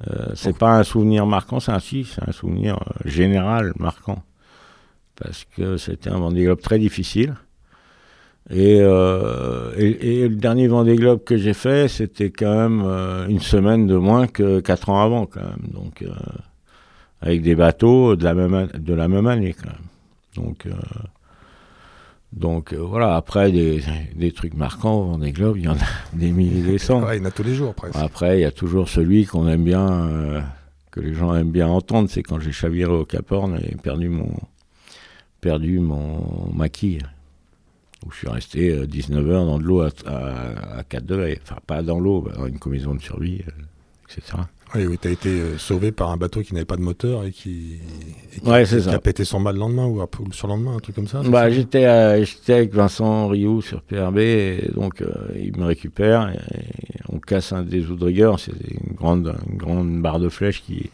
Euh, 0.09 0.33
c'est 0.35 0.57
pas 0.57 0.79
un 0.79 0.83
souvenir 0.83 1.27
marquant, 1.27 1.61
c'est 1.61 1.73
un 1.73 1.79
si, 1.79 2.05
c'est 2.05 2.27
un 2.27 2.33
souvenir 2.33 2.79
général 3.05 3.73
marquant 3.79 4.23
parce 5.17 5.45
que 5.57 5.77
c'était 5.77 6.11
un 6.11 6.19
Vendée 6.19 6.45
Globe 6.45 6.61
très 6.61 6.79
difficile. 6.79 7.35
Euh, 8.51 9.73
et, 9.77 10.23
et, 10.23 10.29
le 10.29 10.35
dernier 10.35 10.67
Vendée 10.67 10.97
Globe 10.97 11.23
que 11.25 11.37
j'ai 11.37 11.55
fait, 11.55 11.89
c'était 11.89 12.31
quand 12.31 12.55
même 12.55 12.83
euh, 12.85 13.27
une 13.29 13.41
semaine 13.41 13.87
de 13.87 13.97
moins 13.97 14.27
que 14.27 14.61
quatre 14.61 14.89
ans 14.89 15.01
avant, 15.01 15.27
quand 15.27 15.41
même. 15.41 15.71
Donc, 15.73 16.03
euh, 16.03 16.11
avec 17.21 17.43
des 17.43 17.55
bateaux 17.55 18.17
de 18.17 18.25
la 18.25 18.35
même, 18.35 18.67
de 18.67 18.95
la 18.95 19.09
même 19.09 19.27
année, 19.27 19.55
quand 19.55 19.71
même. 19.71 20.45
Donc, 20.47 20.67
Donc 22.33 22.73
voilà, 22.73 23.15
après 23.15 23.53
des, 23.53 23.83
des, 24.17 24.33
trucs 24.33 24.55
marquants 24.55 24.95
au 24.95 25.05
Vendée 25.05 25.33
Globe, 25.33 25.57
il 25.59 25.65
y 25.65 25.69
en 25.69 25.75
a 25.75 25.87
des 26.15 26.33
milliers 26.33 26.61
et 26.61 26.73
des 26.73 26.79
cents. 26.79 27.09
il 27.13 27.19
y 27.19 27.21
en 27.21 27.27
a 27.27 27.31
tous 27.31 27.45
les 27.45 27.55
jours 27.55 27.75
presque. 27.75 27.97
Après, 27.97 28.39
il 28.39 28.41
y 28.41 28.47
a 28.47 28.51
toujours 28.51 28.89
celui 28.89 29.27
qu'on 29.27 29.47
aime 29.47 29.63
bien, 29.63 30.43
que 30.91 31.01
les 31.01 31.15
gens 31.15 31.35
aiment 31.35 31.53
bien 31.53 31.69
entendre, 31.69 32.09
c'est 32.11 32.23
quand 32.23 32.41
j'ai 32.41 32.53
chaviré 32.53 32.91
au 32.91 33.05
Cap 33.05 33.31
Horn 33.31 33.61
et 33.63 33.77
perdu 33.77 34.09
mon, 34.09 34.31
perdu 35.43 35.81
mon 35.81 36.51
maquille 36.55 37.03
où 38.07 38.11
je 38.11 38.17
suis 38.17 38.29
resté 38.29 38.87
19 38.87 39.31
heures 39.31 39.45
dans 39.45 39.59
de 39.59 39.65
l'eau 39.65 39.83
à, 39.83 39.91
à, 40.07 40.83
4 40.85 41.05
degrés. 41.05 41.39
Enfin, 41.43 41.59
pas 41.67 41.83
dans 41.83 42.01
l'eau, 42.01 42.27
dans 42.35 42.47
une 42.47 42.59
combinaison 42.59 42.95
de 42.95 43.01
survie, 43.01 43.43
etc. 44.09 44.39
Oui, 44.75 44.87
oui 44.87 44.99
tu 45.01 45.09
as 45.09 45.11
été 45.11 45.29
euh, 45.29 45.59
sauvé 45.59 45.93
par 45.93 46.11
un 46.11 46.17
bateau 46.17 46.41
qui 46.41 46.55
n'avait 46.55 46.65
pas 46.65 46.77
de 46.77 46.83
moteur 46.83 47.25
et 47.25 47.31
qui, 47.31 47.79
a 48.47 48.99
pété 48.99 49.25
son 49.25 49.41
mât 49.41 49.53
le 49.53 49.59
lendemain 49.59 49.87
ou, 49.87 50.01
le 50.01 50.33
surlendemain, 50.33 50.77
un 50.77 50.79
truc 50.79 50.95
comme 50.95 51.09
ça 51.09 51.23
bah, 51.23 51.51
J'étais 51.51 51.85
avec 51.85 52.73
Vincent 52.73 53.29
Rioux 53.29 53.61
sur 53.61 53.83
PRB, 53.83 54.19
et 54.19 54.71
donc 54.75 55.03
euh, 55.03 55.13
il 55.37 55.57
me 55.59 55.65
récupère, 55.65 56.31
et, 56.31 56.39
on 57.11 57.19
casse 57.19 57.53
un 57.53 57.63
des 57.63 57.91
outrigueurs, 57.91 58.41
c'est 58.41 58.53
une 58.53 58.95
grande, 58.95 59.37
une 59.51 59.59
grande 59.59 60.01
barre 60.01 60.21
de 60.21 60.31
flèche 60.31 60.63
qui, 60.63 60.91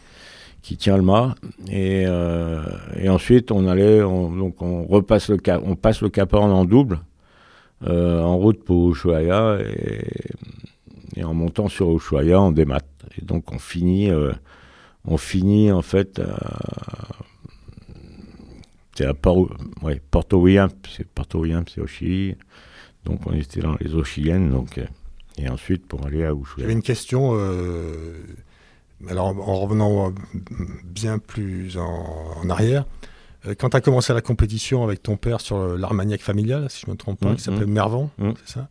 qui 0.63 0.77
tient 0.77 0.97
le 0.97 1.03
mât. 1.03 1.35
Et, 1.71 2.05
euh, 2.07 2.63
ensuite, 3.09 3.51
on 3.51 3.67
allait, 3.67 4.01
donc 4.01 4.61
on 4.63 4.85
repasse 4.85 5.31
le 5.31 5.39
on 5.63 5.77
passe 5.77 6.03
le 6.03 6.09
Cap 6.09 6.35
en 6.35 6.65
double, 6.65 7.01
en 7.87 8.37
route 8.37 8.63
pour 8.65 8.91
Ushuaia, 8.91 9.59
et, 11.17 11.25
en 11.25 11.35
montant 11.35 11.69
sur 11.69 11.95
Ushuaia, 11.95 12.41
on 12.41 12.53
démat. 12.53 12.81
Et 13.21 13.25
donc 13.25 13.53
on 13.53 13.59
finit, 13.59 14.11
euh, 14.11 14.33
on 15.05 15.17
finit 15.17 15.73
en 15.73 15.83
fait 15.83 16.21
c'est 18.99 19.07
à 19.07 19.15
Porto 19.15 20.41
William, 20.41 20.69
c'est 20.89 21.07
Porto 21.07 21.39
William, 21.39 21.63
c'est 21.73 21.81
au 21.81 21.87
Chili. 21.87 22.35
Donc 23.05 23.21
on 23.27 23.33
était 23.33 23.61
dans 23.61 23.77
les 23.81 23.95
eaux 23.95 24.03
chiliennes, 24.03 24.51
donc 24.51 24.77
euh, 24.79 24.87
et 25.37 25.49
ensuite 25.49 25.87
pour 25.87 26.05
aller 26.05 26.25
à 26.25 26.33
Ushuaia. 26.33 26.63
J'avais 26.63 26.73
une 26.73 26.83
question. 26.83 27.31
Euh, 29.05 29.11
alors 29.11 29.27
en 29.27 29.61
revenant 29.61 30.13
bien 30.85 31.19
plus 31.19 31.77
en, 31.77 32.49
arrière, 32.51 32.85
quand 33.59 33.71
tu 33.71 33.77
as 33.77 33.81
commencé 33.81 34.13
la 34.13 34.21
compétition 34.21 34.83
avec 34.85 35.03
ton 35.03 35.17
père 35.17 35.41
sur 35.41 35.77
l'Armagnac 35.77 36.21
familial, 36.21 36.69
si 36.71 36.83
je 36.83 36.87
ne 36.87 36.93
me 36.93 36.97
trompe 36.97 37.21
pas, 37.21 37.31
mmh, 37.31 37.37
qui 37.37 37.43
s'appelait 37.43 37.67
mmh. 37.67 37.73
Mervan, 37.73 38.11
mmh. 38.19 38.31
c'est 38.45 38.55
ça? 38.55 38.69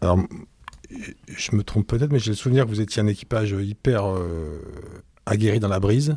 Alors 0.00 0.18
je 1.28 1.54
me 1.54 1.62
trompe 1.62 1.86
peut-être, 1.86 2.10
mais 2.10 2.18
j'ai 2.18 2.30
le 2.30 2.36
souvenir 2.36 2.64
que 2.64 2.70
vous 2.70 2.80
étiez 2.80 3.02
un 3.02 3.06
équipage 3.06 3.50
hyper 3.50 4.08
euh, 4.08 4.60
aguerri 5.26 5.60
dans 5.60 5.68
la 5.68 5.80
brise. 5.80 6.16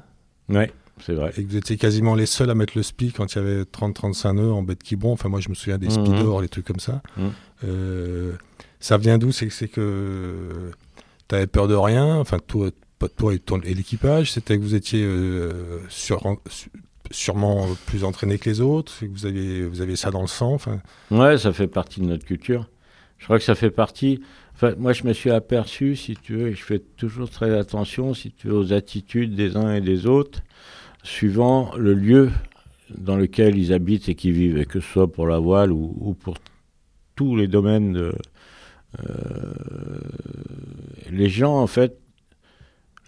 Oui, 0.49 0.65
c'est 1.05 1.13
vrai. 1.13 1.33
Et 1.37 1.43
que 1.43 1.49
vous 1.49 1.57
étiez 1.57 1.77
quasiment 1.77 2.15
les 2.15 2.25
seuls 2.25 2.49
à 2.49 2.55
mettre 2.55 2.73
le 2.75 2.83
speed 2.83 3.13
quand 3.13 3.33
il 3.33 3.37
y 3.37 3.41
avait 3.41 3.61
30-35 3.63 4.35
nœuds 4.35 4.51
en 4.51 4.63
baie 4.63 4.75
de 4.75 4.83
Quiberon. 4.83 5.13
Enfin, 5.13 5.29
moi, 5.29 5.39
je 5.39 5.49
me 5.49 5.55
souviens 5.55 5.77
des 5.77 5.87
mhm. 5.87 6.05
speedors, 6.05 6.41
les 6.41 6.49
trucs 6.49 6.65
comme 6.65 6.79
ça. 6.79 7.01
Euh, 7.63 8.33
ça 8.79 8.97
vient 8.97 9.17
d'où? 9.17 9.31
C'est 9.31 9.67
que 9.67 10.71
tu 11.31 11.35
avais 11.35 11.47
peur 11.47 11.67
de 11.67 11.75
rien. 11.75 12.17
Enfin, 12.17 12.37
toi, 12.45 12.69
toi 13.17 13.33
et, 13.63 13.73
l'équipage, 13.73 14.31
c'était 14.31 14.57
que 14.57 14.61
vous 14.61 14.75
étiez 14.75 15.03
euh, 15.03 15.79
sûrement 17.09 17.67
plus 17.87 18.03
entraîné 18.03 18.37
que 18.37 18.49
les 18.49 18.61
autres, 18.61 18.93
que 18.99 19.65
vous 19.67 19.81
aviez, 19.81 19.95
ça 19.95 20.11
dans 20.11 20.21
le 20.21 20.27
sang. 20.27 20.53
Enfin... 20.53 20.79
Ouais, 21.09 21.37
ça 21.37 21.51
fait 21.51 21.67
partie 21.67 22.01
de 22.01 22.05
notre 22.05 22.25
culture. 22.25 22.69
Je 23.17 23.25
crois 23.25 23.37
que 23.37 23.43
ça 23.43 23.55
fait 23.55 23.71
partie 23.71 24.21
moi, 24.77 24.93
je 24.93 25.05
me 25.05 25.13
suis 25.13 25.31
aperçu, 25.31 25.95
si 25.95 26.15
tu 26.15 26.35
veux, 26.35 26.47
et 26.49 26.53
je 26.53 26.63
fais 26.63 26.79
toujours 26.79 27.29
très 27.29 27.57
attention, 27.57 28.13
si 28.13 28.31
tu 28.31 28.47
veux, 28.47 28.53
aux 28.53 28.73
attitudes 28.73 29.35
des 29.35 29.57
uns 29.57 29.73
et 29.73 29.81
des 29.81 30.05
autres, 30.05 30.41
suivant 31.03 31.71
le 31.75 31.93
lieu 31.93 32.29
dans 32.95 33.15
lequel 33.15 33.57
ils 33.57 33.73
habitent 33.73 34.09
et 34.09 34.15
qu'ils 34.15 34.33
vivent, 34.33 34.65
que 34.65 34.79
ce 34.79 34.87
soit 34.87 35.11
pour 35.11 35.25
la 35.25 35.39
voile 35.39 35.71
ou, 35.71 36.15
pour 36.19 36.35
tous 37.15 37.35
les 37.35 37.47
domaines 37.47 37.93
de. 37.93 38.15
Euh, 38.99 39.53
les 41.09 41.29
gens, 41.29 41.57
en 41.57 41.67
fait, 41.67 41.97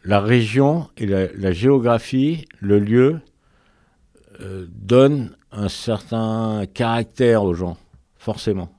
la 0.03 0.19
région 0.19 0.89
et 0.97 1.05
la, 1.05 1.51
géographie, 1.51 2.45
le 2.59 2.79
lieu, 2.79 3.19
euh, 4.41 4.65
donnent 4.69 5.35
un 5.51 5.69
certain 5.69 6.65
caractère 6.73 7.43
aux 7.43 7.53
gens, 7.53 7.77
forcément 8.17 8.73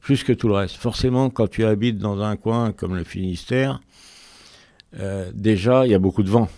plus 0.00 0.24
que 0.24 0.32
tout 0.32 0.48
le 0.48 0.54
reste. 0.54 0.76
Forcément, 0.76 1.30
quand 1.30 1.48
tu 1.48 1.64
habites 1.64 1.98
dans 1.98 2.20
un 2.20 2.36
coin 2.36 2.72
comme 2.72 2.96
le 2.96 3.04
Finistère, 3.04 3.80
euh, 4.98 5.30
déjà, 5.34 5.86
il 5.86 5.92
y 5.92 5.94
a 5.94 5.98
beaucoup 5.98 6.22
de 6.22 6.30
vent. 6.30 6.48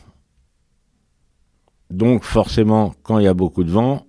Donc, 1.90 2.24
forcément, 2.24 2.94
quand 3.02 3.18
il 3.18 3.24
y 3.24 3.28
a 3.28 3.34
beaucoup 3.34 3.64
de 3.64 3.70
vent, 3.70 4.06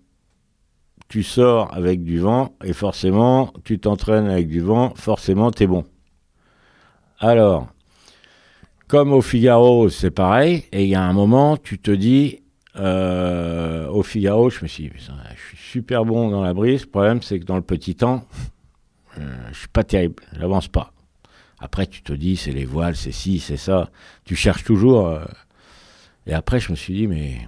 tu 1.09 1.23
sors 1.23 1.73
avec 1.73 2.03
du 2.03 2.19
vent 2.19 2.55
et 2.63 2.71
forcément, 2.73 3.51
tu 3.65 3.79
t'entraînes 3.79 4.27
avec 4.27 4.47
du 4.47 4.61
vent, 4.61 4.93
forcément, 4.95 5.51
tu 5.51 5.63
es 5.63 5.67
bon. 5.67 5.83
Alors, 7.19 7.67
comme 8.87 9.11
au 9.11 9.21
Figaro, 9.21 9.89
c'est 9.89 10.11
pareil, 10.11 10.65
et 10.71 10.83
il 10.83 10.89
y 10.89 10.95
a 10.95 11.03
un 11.03 11.13
moment, 11.13 11.57
tu 11.57 11.79
te 11.79 11.91
dis, 11.91 12.41
euh, 12.77 13.87
au 13.89 14.03
Figaro, 14.03 14.49
je 14.49 14.61
me 14.61 14.67
suis 14.67 14.89
dit, 14.89 14.91
je 14.95 15.47
suis 15.47 15.57
super 15.57 16.05
bon 16.05 16.29
dans 16.29 16.41
la 16.41 16.53
brise, 16.53 16.83
le 16.83 16.89
problème, 16.89 17.21
c'est 17.21 17.39
que 17.39 17.45
dans 17.45 17.57
le 17.57 17.61
petit 17.61 17.95
temps, 17.95 18.23
je 19.17 19.21
euh, 19.21 19.47
je 19.51 19.59
suis 19.59 19.67
pas 19.67 19.83
terrible, 19.83 20.23
j'avance 20.33 20.67
pas. 20.67 20.93
Après, 21.59 21.87
tu 21.87 22.01
te 22.01 22.13
dis, 22.13 22.37
c'est 22.37 22.51
les 22.51 22.65
voiles, 22.65 22.95
c'est 22.95 23.11
ci, 23.11 23.39
c'est 23.39 23.57
ça. 23.57 23.89
Tu 24.23 24.35
cherches 24.35 24.63
toujours. 24.63 25.07
Euh. 25.07 25.25
Et 26.25 26.33
après, 26.33 26.59
je 26.59 26.71
me 26.71 26.75
suis 26.75 26.93
dit, 26.93 27.07
mais 27.07 27.47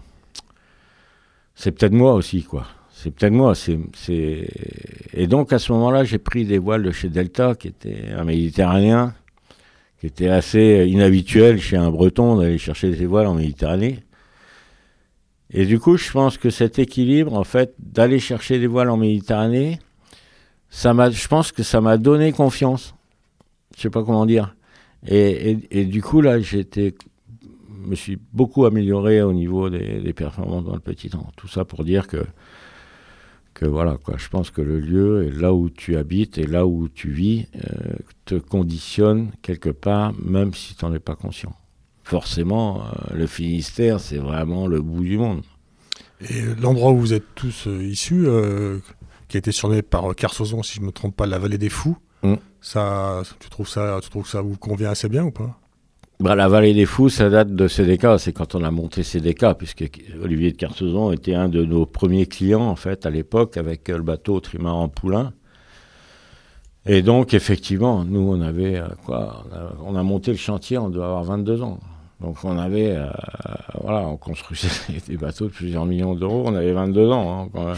c'est 1.55 1.71
peut-être 1.71 1.93
moi 1.93 2.13
aussi, 2.13 2.43
quoi. 2.43 2.67
C'est 3.03 3.09
peut-être 3.09 3.33
moi. 3.33 3.53
Et 4.07 5.25
donc, 5.25 5.51
à 5.53 5.57
ce 5.57 5.71
moment-là, 5.71 6.03
j'ai 6.03 6.19
pris 6.19 6.45
des 6.45 6.59
voiles 6.59 6.83
de 6.83 6.91
chez 6.91 7.09
Delta, 7.09 7.55
qui 7.55 7.69
était 7.69 8.11
un 8.15 8.23
méditerranéen, 8.23 9.15
qui 9.99 10.05
était 10.05 10.27
assez 10.27 10.85
inhabituel 10.87 11.59
chez 11.59 11.77
un 11.77 11.89
breton 11.89 12.35
d'aller 12.35 12.59
chercher 12.59 12.91
des 12.91 13.07
voiles 13.07 13.25
en 13.25 13.33
Méditerranée. 13.33 14.03
Et 15.49 15.65
du 15.65 15.79
coup, 15.79 15.97
je 15.97 16.11
pense 16.11 16.37
que 16.37 16.51
cet 16.51 16.77
équilibre, 16.77 17.33
en 17.33 17.43
fait, 17.43 17.73
d'aller 17.79 18.19
chercher 18.19 18.59
des 18.59 18.67
voiles 18.67 18.91
en 18.91 18.97
Méditerranée, 18.97 19.79
ça 20.69 20.93
m'a, 20.93 21.09
je 21.09 21.27
pense 21.27 21.51
que 21.51 21.63
ça 21.63 21.81
m'a 21.81 21.97
donné 21.97 22.31
confiance. 22.31 22.93
Je 23.75 23.81
sais 23.81 23.89
pas 23.89 24.03
comment 24.03 24.27
dire. 24.27 24.55
Et, 25.07 25.85
du 25.85 26.03
coup, 26.03 26.21
là, 26.21 26.39
j'étais, 26.39 26.93
me 27.67 27.95
suis 27.95 28.19
beaucoup 28.31 28.65
amélioré 28.65 29.23
au 29.23 29.33
niveau 29.33 29.71
des, 29.71 30.13
performances 30.13 30.65
dans 30.65 30.75
le 30.75 30.79
petit 30.79 31.09
temps. 31.09 31.31
Tout 31.35 31.47
ça 31.47 31.65
pour 31.65 31.83
dire 31.83 32.07
que, 32.07 32.23
que 33.53 33.65
voilà, 33.65 33.97
quoi. 33.97 34.15
Je 34.17 34.29
pense 34.29 34.49
que 34.49 34.61
le 34.61 34.79
lieu 34.79 35.25
et 35.25 35.31
là 35.31 35.53
où 35.53 35.69
tu 35.69 35.97
habites 35.97 36.37
et 36.37 36.45
là 36.45 36.65
où 36.65 36.87
tu 36.89 37.11
vis 37.11 37.47
euh, 37.55 37.95
te 38.25 38.35
conditionne 38.35 39.31
quelque 39.41 39.69
part, 39.69 40.13
même 40.23 40.53
si 40.53 40.75
tu 40.75 40.85
n'en 40.85 40.93
es 40.93 40.99
pas 40.99 41.15
conscient. 41.15 41.53
Forcément, 42.03 42.83
euh, 42.83 43.15
le 43.15 43.27
Finistère, 43.27 43.99
c'est 43.99 44.17
vraiment 44.17 44.67
le 44.67 44.81
bout 44.81 45.03
du 45.03 45.17
monde. 45.17 45.43
Et 46.21 46.41
l'endroit 46.61 46.91
où 46.91 46.99
vous 46.99 47.13
êtes 47.13 47.35
tous 47.35 47.67
euh, 47.67 47.83
issus, 47.83 48.27
qui 49.27 49.37
a 49.37 49.39
été 49.39 49.51
surnommé 49.51 49.81
par 49.81 50.15
Carsozon, 50.15 50.63
si 50.63 50.75
je 50.75 50.81
ne 50.81 50.87
me 50.87 50.91
trompe 50.91 51.15
pas, 51.15 51.25
la 51.25 51.39
vallée 51.39 51.57
des 51.57 51.69
fous. 51.69 51.97
Mm. 52.23 52.35
Ça, 52.61 53.23
tu 53.39 53.49
trouves 53.49 53.67
ça, 53.67 53.99
tu 54.03 54.09
trouves 54.09 54.27
ça 54.27 54.41
vous 54.41 54.55
convient 54.55 54.91
assez 54.91 55.09
bien 55.09 55.23
ou 55.23 55.31
pas? 55.31 55.59
Bah, 56.21 56.35
la 56.35 56.47
vallée 56.47 56.73
des 56.73 56.85
fous, 56.85 57.09
ça 57.09 57.29
date 57.29 57.55
de 57.55 57.67
CDK. 57.67 58.19
C'est 58.19 58.31
quand 58.31 58.55
on 58.55 58.63
a 58.63 58.71
monté 58.71 59.03
CDK, 59.03 59.53
puisque 59.57 59.83
Olivier 60.23 60.51
de 60.51 60.57
Carsozon 60.57 61.11
était 61.11 61.33
un 61.33 61.49
de 61.49 61.65
nos 61.65 61.85
premiers 61.85 62.27
clients, 62.27 62.61
en 62.61 62.75
fait, 62.75 63.05
à 63.05 63.09
l'époque, 63.09 63.57
avec 63.57 63.87
le 63.89 64.01
bateau 64.01 64.39
Trimaran 64.39 64.87
Poulain. 64.87 65.33
Et 66.85 67.01
donc, 67.01 67.33
effectivement, 67.33 68.03
nous, 68.03 68.21
on 68.21 68.41
avait 68.41 68.77
euh, 68.77 68.87
quoi 69.05 69.45
on 69.83 69.95
a, 69.95 70.03
monté 70.03 70.31
le 70.31 70.37
chantier, 70.37 70.77
on 70.77 70.89
doit 70.89 71.05
avoir 71.05 71.23
22 71.23 71.61
ans. 71.61 71.79
Donc, 72.19 72.43
on 72.43 72.57
avait, 72.57 72.95
euh, 72.95 73.07
voilà, 73.81 74.07
on 74.07 74.17
construisait 74.17 74.69
des 75.07 75.17
bateaux 75.17 75.45
de 75.45 75.51
plusieurs 75.51 75.85
millions 75.85 76.15
d'euros. 76.15 76.43
On 76.45 76.55
avait 76.55 76.73
22 76.73 77.09
ans. 77.09 77.49
Hein, 77.55 77.73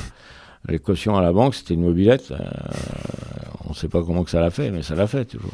les 0.69 0.79
cautions 0.79 1.17
à 1.17 1.21
la 1.21 1.33
banque, 1.33 1.55
c'était 1.55 1.73
une 1.73 1.83
mobilette. 1.83 2.31
Euh, 2.31 2.37
on 3.65 3.69
ne 3.69 3.75
sait 3.75 3.89
pas 3.89 4.01
comment 4.03 4.23
que 4.23 4.29
ça 4.29 4.39
l'a 4.39 4.49
fait, 4.51 4.71
mais 4.71 4.81
ça 4.83 4.95
l'a 4.95 5.07
fait 5.07 5.25
toujours. 5.25 5.51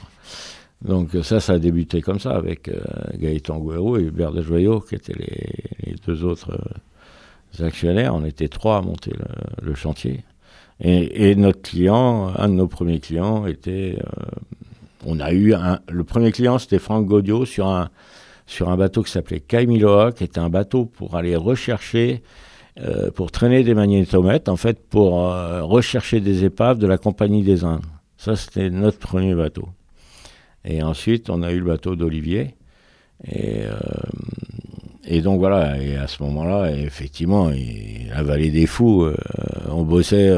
Donc 0.84 1.10
ça, 1.24 1.39
ça 1.39 1.54
a 1.54 1.60
débuté 1.60 2.02
comme 2.02 2.20
ça 2.20 2.32
avec 2.32 2.70
euh, 2.70 2.80
Gaëtan 3.15 3.60
Gouérou 3.60 3.98
et 3.98 4.04
Hubert 4.04 4.32
de 4.32 4.42
qui 4.88 4.96
étaient 4.96 5.13
les, 5.13 5.96
deux 6.06 6.24
autres 6.24 6.58
euh, 7.60 7.65
actionnaires. 7.65 8.15
On 8.15 8.24
était 8.24 8.48
trois 8.48 8.78
à 8.78 8.82
monter 8.82 9.12
le, 9.62 9.76
chantier. 9.76 10.24
Et, 10.82 11.36
notre 11.36 11.62
client, 11.62 12.32
un 12.38 12.48
de 12.48 12.54
nos 12.54 12.68
premiers 12.68 13.00
clients, 13.00 13.46
était... 13.46 14.00
on 15.06 15.20
a 15.20 15.34
eu 15.34 15.54
un, 15.54 15.80
le 15.89 16.06
premier 16.06 16.32
client, 16.32 16.58
c'était 16.58 16.80
Franck 16.80 17.06
Gaudio 17.06 17.44
sur 17.44 17.68
un, 17.68 17.89
sur 18.48 18.70
un 18.70 18.78
bateau 18.78 19.04
qui 19.04 19.12
s'appelait 19.12 19.42
Kaimiloa, 19.42 20.13
qui 20.13 20.24
était 20.24 20.39
un 20.39 20.50
bateau 20.50 20.86
pour 20.86 21.18
aller 21.18 21.36
rechercher 21.36 22.24
euh, 22.82 23.12
pour 23.12 23.30
traîner 23.32 23.63
des 23.63 23.74
magnétomètres, 23.74 24.50
en 24.50 24.56
fait, 24.56 24.88
pour 24.88 25.26
euh, 25.26 25.63
rechercher 25.63 26.22
des 26.22 26.46
épaves 26.46 26.78
de 26.78 26.88
la 26.88 26.98
Compagnie 26.98 27.44
des 27.44 27.65
Indes. 27.65 27.84
Ça, 28.15 28.38
c'était 28.38 28.70
notre 28.70 29.00
premier 29.00 29.36
bateau. 29.36 29.68
Et 30.65 30.84
ensuite, 30.84 31.30
on 31.30 31.41
a 31.43 31.52
eu 31.52 31.60
le 31.60 31.65
bateau 31.65 31.95
d'Olivier. 31.95 32.56
Et, 33.26 33.63
euh, 33.63 33.74
et 35.06 35.22
donc 35.22 35.39
voilà, 35.39 35.82
et 35.82 35.95
à 35.95 36.08
ce 36.08 36.22
moment-là, 36.24 36.72
effectivement, 36.72 37.50
la 38.10 38.24
vallée 38.24 38.52
des 38.52 38.67
fous, 38.67 39.04
euh, 39.04 39.15
on 39.69 39.84
bossait 39.84 40.32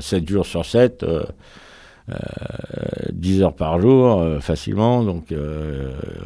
7 0.00 0.28
jours 0.28 0.46
sur 0.46 0.64
7, 0.64 1.04
10 3.12 3.42
heures 3.42 3.54
par 3.54 3.80
jour, 3.80 4.40
facilement, 4.40 5.04
donc 5.04 5.34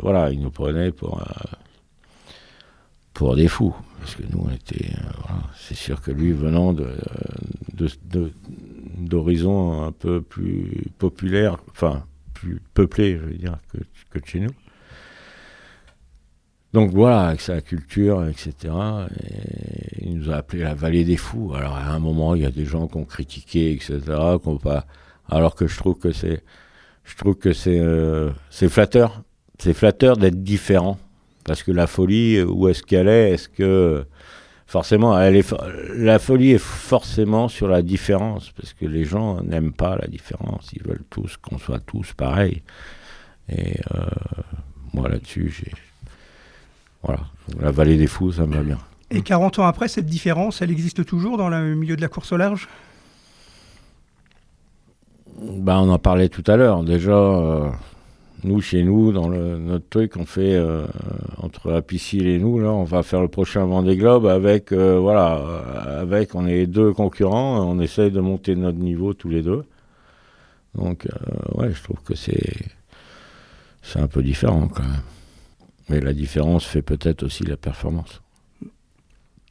voilà, 0.01 0.31
il 0.31 0.40
nous 0.40 0.51
prenait 0.51 0.92
pour, 0.92 1.21
pour 3.12 3.35
des 3.35 3.49
fous. 3.49 3.75
Parce 4.03 4.16
que 4.16 4.23
nous, 4.31 4.45
on 4.49 4.53
était. 4.53 4.90
c'est 5.57 5.77
sûr 5.77 6.01
que 6.01 6.11
lui, 6.11 6.33
venant 6.33 6.75
d'horizons 8.97 9.83
un 9.83 9.92
peu 9.92 10.21
plus 10.21 10.87
populaires, 10.99 11.59
enfin, 11.71 12.05
plus 12.43 12.61
peuplés, 12.75 13.17
je 13.17 13.25
veux 13.25 13.35
dire, 13.35 13.59
que, 13.73 13.79
que 14.11 14.19
de 14.19 14.27
chez 14.27 14.41
nous. 14.41 14.51
Donc 16.73 16.91
voilà, 16.91 17.29
avec 17.29 17.41
sa 17.41 17.61
culture, 17.61 18.27
etc. 18.27 18.75
Et 19.21 20.07
il 20.07 20.19
nous 20.19 20.31
a 20.31 20.37
appelé 20.37 20.63
la 20.63 20.75
vallée 20.75 21.05
des 21.05 21.19
fous. 21.19 21.53
Alors 21.55 21.77
à 21.77 21.91
un 21.91 21.99
moment, 21.99 22.35
il 22.35 22.43
y 22.43 22.47
a 22.47 22.51
des 22.51 22.65
gens 22.65 22.89
qui 22.89 22.97
ont 22.97 23.05
critiqué, 23.05 23.73
etc. 23.73 24.01
pas, 24.63 24.87
alors 25.29 25.55
que 25.55 25.67
je 25.67 25.77
trouve 25.77 25.99
que 25.99 26.13
c'est, 26.13 26.43
je 27.05 27.17
trouve 27.17 27.37
que 27.37 27.53
c'est, 27.53 27.79
euh, 27.79 28.31
c'est 28.51 28.69
flatteur. 28.69 29.23
C'est 29.59 29.75
flatteur 29.75 30.17
d'être 30.17 30.43
différent. 30.43 30.99
Parce 31.45 31.63
que 31.63 31.73
la 31.73 31.87
folie, 31.87 32.41
où 32.43 32.69
est-ce 32.69 32.83
qu'elle 32.83 33.09
est? 33.09 33.33
Est-ce 33.33 33.49
que 33.49 34.07
forcément, 34.73 35.21
elle 35.21 35.37
est, 35.37 35.55
la 35.95 36.19
folie 36.19 36.53
est 36.53 36.59
forcément 36.59 37.49
sur 37.49 37.69
la 37.69 37.83
différence, 37.83 38.53
parce 38.53 38.73
que 38.73 38.87
les 38.87 39.05
gens 39.05 39.43
n'aiment 39.43 39.75
pas 39.75 39.97
la 39.97 40.09
différence. 40.09 40.71
Ils 40.73 40.83
veulent 40.83 41.05
tous 41.11 41.37
qu'on 41.37 41.59
soit 41.59 41.81
tous 41.81 42.15
pareils. 42.15 42.63
Et 43.51 43.75
euh, 43.95 44.07
moi 44.95 45.11
là-dessus, 45.11 45.55
j'ai 45.55 45.73
voilà, 47.03 47.21
la 47.61 47.71
vallée 47.71 47.99
des 47.99 48.07
fous, 48.07 48.33
ça 48.33 48.47
me 48.47 48.55
va 48.55 48.63
bien. 48.63 48.79
Et 49.11 49.21
40 49.21 49.59
ans 49.59 49.67
après, 49.67 49.89
cette 49.89 50.07
différence, 50.07 50.63
elle 50.63 50.71
existe 50.71 51.05
toujours 51.05 51.37
dans 51.37 51.51
le 51.51 51.75
milieu 51.75 51.95
de 51.97 52.01
la 52.01 52.09
course 52.09 52.33
au 52.33 52.39
large? 52.39 52.67
Ben, 55.39 55.81
On 55.81 55.91
en 55.91 55.99
parlait 55.99 56.31
tout 56.31 56.45
à 56.47 56.57
l'heure. 56.57 56.83
Déjà, 56.83 57.11
euh, 57.11 57.69
nous, 58.45 58.61
chez 58.61 58.83
nous, 58.83 59.13
dans 59.13 59.29
le, 59.29 59.59
notre 59.59 59.89
truc, 59.89 60.17
on 60.17 60.27
fait 60.27 60.55
euh, 60.55 60.87
entre 61.39 61.73
Apicil 61.73 62.27
et 62.27 62.39
nous, 62.39 62.59
là, 62.59 62.71
on 62.71 62.85
va 62.85 63.03
faire 63.03 63.21
le 63.21 63.29
prochain 63.29 63.65
Vendée 63.67 63.97
Globe 63.97 64.27
avec, 64.27 64.73
euh, 64.73 64.99
voilà, 64.99 65.35
avec, 66.01 66.35
on 66.35 66.47
est 66.47 66.67
deux 66.67 66.93
concurrents, 66.93 67.61
on 67.61 67.81
essaye 67.81 68.11
de 68.11 68.21
monter 68.21 68.57
notre 68.57 68.79
niveau 68.79 69.15
tous 69.15 69.29
les 69.29 69.43
deux. 69.43 69.65
Donc, 70.75 71.07
ouais, 71.55 71.71
je 71.73 71.83
trouve 71.83 72.03
que 72.03 72.15
c'est, 72.15 72.57
c'est 73.83 73.99
un 73.99 74.09
peu 74.09 74.23
différent 74.23 74.69
quand 74.69 74.83
même. 74.83 75.03
Mais 75.89 76.01
la 76.01 76.15
différence 76.15 76.65
fait 76.65 76.83
peut-être 76.83 77.25
aussi 77.25 77.45
la 77.45 77.57
performance. 77.57 78.22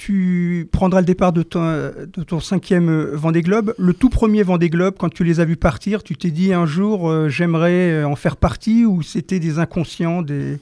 Tu 0.03 0.67
prendras 0.71 1.01
le 1.01 1.05
départ 1.05 1.31
de 1.31 1.43
ton, 1.43 2.39
cinquième 2.39 2.89
Vendée 3.13 3.43
Globe. 3.43 3.75
Le 3.77 3.93
tout 3.93 4.09
premier 4.09 4.41
Vendée 4.41 4.71
Globe, 4.71 4.95
quand 4.97 5.13
tu 5.13 5.23
les 5.23 5.39
as 5.39 5.45
vus 5.45 5.57
partir, 5.57 6.01
tu 6.01 6.15
t'es 6.15 6.31
dit 6.31 6.53
un 6.53 6.65
jour 6.65 7.07
euh, 7.07 7.29
j'aimerais 7.29 7.91
euh, 7.91 8.07
en 8.07 8.15
faire 8.15 8.35
partie 8.35 8.83
ou 8.83 9.03
c'était 9.03 9.39
des 9.39 9.59
inconscients 9.59 10.23
des... 10.23 10.57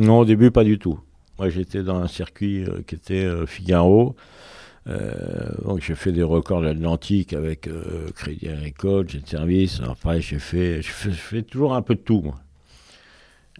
Non, 0.00 0.18
au 0.18 0.24
début, 0.24 0.50
pas 0.50 0.64
du 0.64 0.76
tout. 0.76 0.98
Moi, 1.38 1.50
j'étais 1.50 1.84
dans 1.84 1.98
un 1.98 2.08
circuit 2.08 2.64
euh, 2.64 2.82
qui 2.84 2.96
était 2.96 3.30
Figaro. 3.46 4.16
donc 5.64 5.80
j'ai 5.80 5.94
fait 5.94 6.10
des 6.10 6.24
records 6.24 6.62
de 6.62 6.66
l'Atlantique 6.66 7.34
avec 7.34 7.70
Crédit 8.16 8.48
Agricole, 8.48 9.08
j'ai 9.08 9.20
de 9.20 9.28
service. 9.28 9.80
Après, 9.88 10.20
j'ai 10.20 10.40
fait, 10.40 10.82
je 10.82 10.90
fais, 10.90 11.42
toujours 11.42 11.76
un 11.76 11.82
peu 11.82 11.94
de 11.94 12.00
tout, 12.00 12.22
moi. 12.22 12.41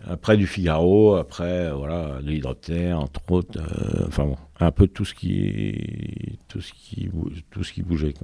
Après 0.09 0.37
du 0.37 0.47
Figaro, 0.47 1.17
après 1.17 1.71
voilà 1.71 2.21
de 2.23 2.31
l'hydroptère, 2.31 2.99
entre 3.01 3.21
autres, 3.31 3.59
euh, 3.59 4.07
enfin 4.09 4.25
bon, 4.25 4.37
un 4.59 4.71
peu 4.71 4.87
tout 4.87 5.05
ce 5.05 5.15
qui 5.15 6.39
tout 6.49 6.61
ce 6.61 6.73
qui 6.73 7.11
tout 7.51 7.63
ce 7.63 7.73
qui 7.73 7.83
bougeait. 7.83 8.15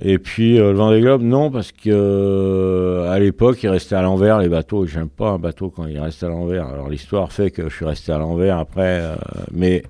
Et 0.00 0.18
puis 0.18 0.58
euh, 0.58 0.72
le 0.72 0.78
Vendée 0.78 1.00
Globe, 1.00 1.22
non, 1.22 1.50
parce 1.50 1.72
que 1.72 1.90
euh, 1.90 3.10
à 3.10 3.18
l'époque, 3.18 3.62
il 3.62 3.68
restait 3.68 3.94
à 3.94 4.02
l'envers 4.02 4.38
les 4.38 4.48
bateaux. 4.48 4.84
J'aime 4.84 5.08
pas 5.08 5.30
un 5.30 5.38
bateau 5.38 5.70
quand 5.70 5.86
il 5.86 5.98
reste 5.98 6.22
à 6.22 6.28
l'envers. 6.28 6.66
Alors 6.66 6.88
l'histoire 6.88 7.32
fait 7.32 7.50
que 7.50 7.68
je 7.68 7.74
suis 7.74 7.84
resté 7.84 8.12
à 8.12 8.18
l'envers 8.18 8.58
après, 8.58 9.16
mais 9.52 9.84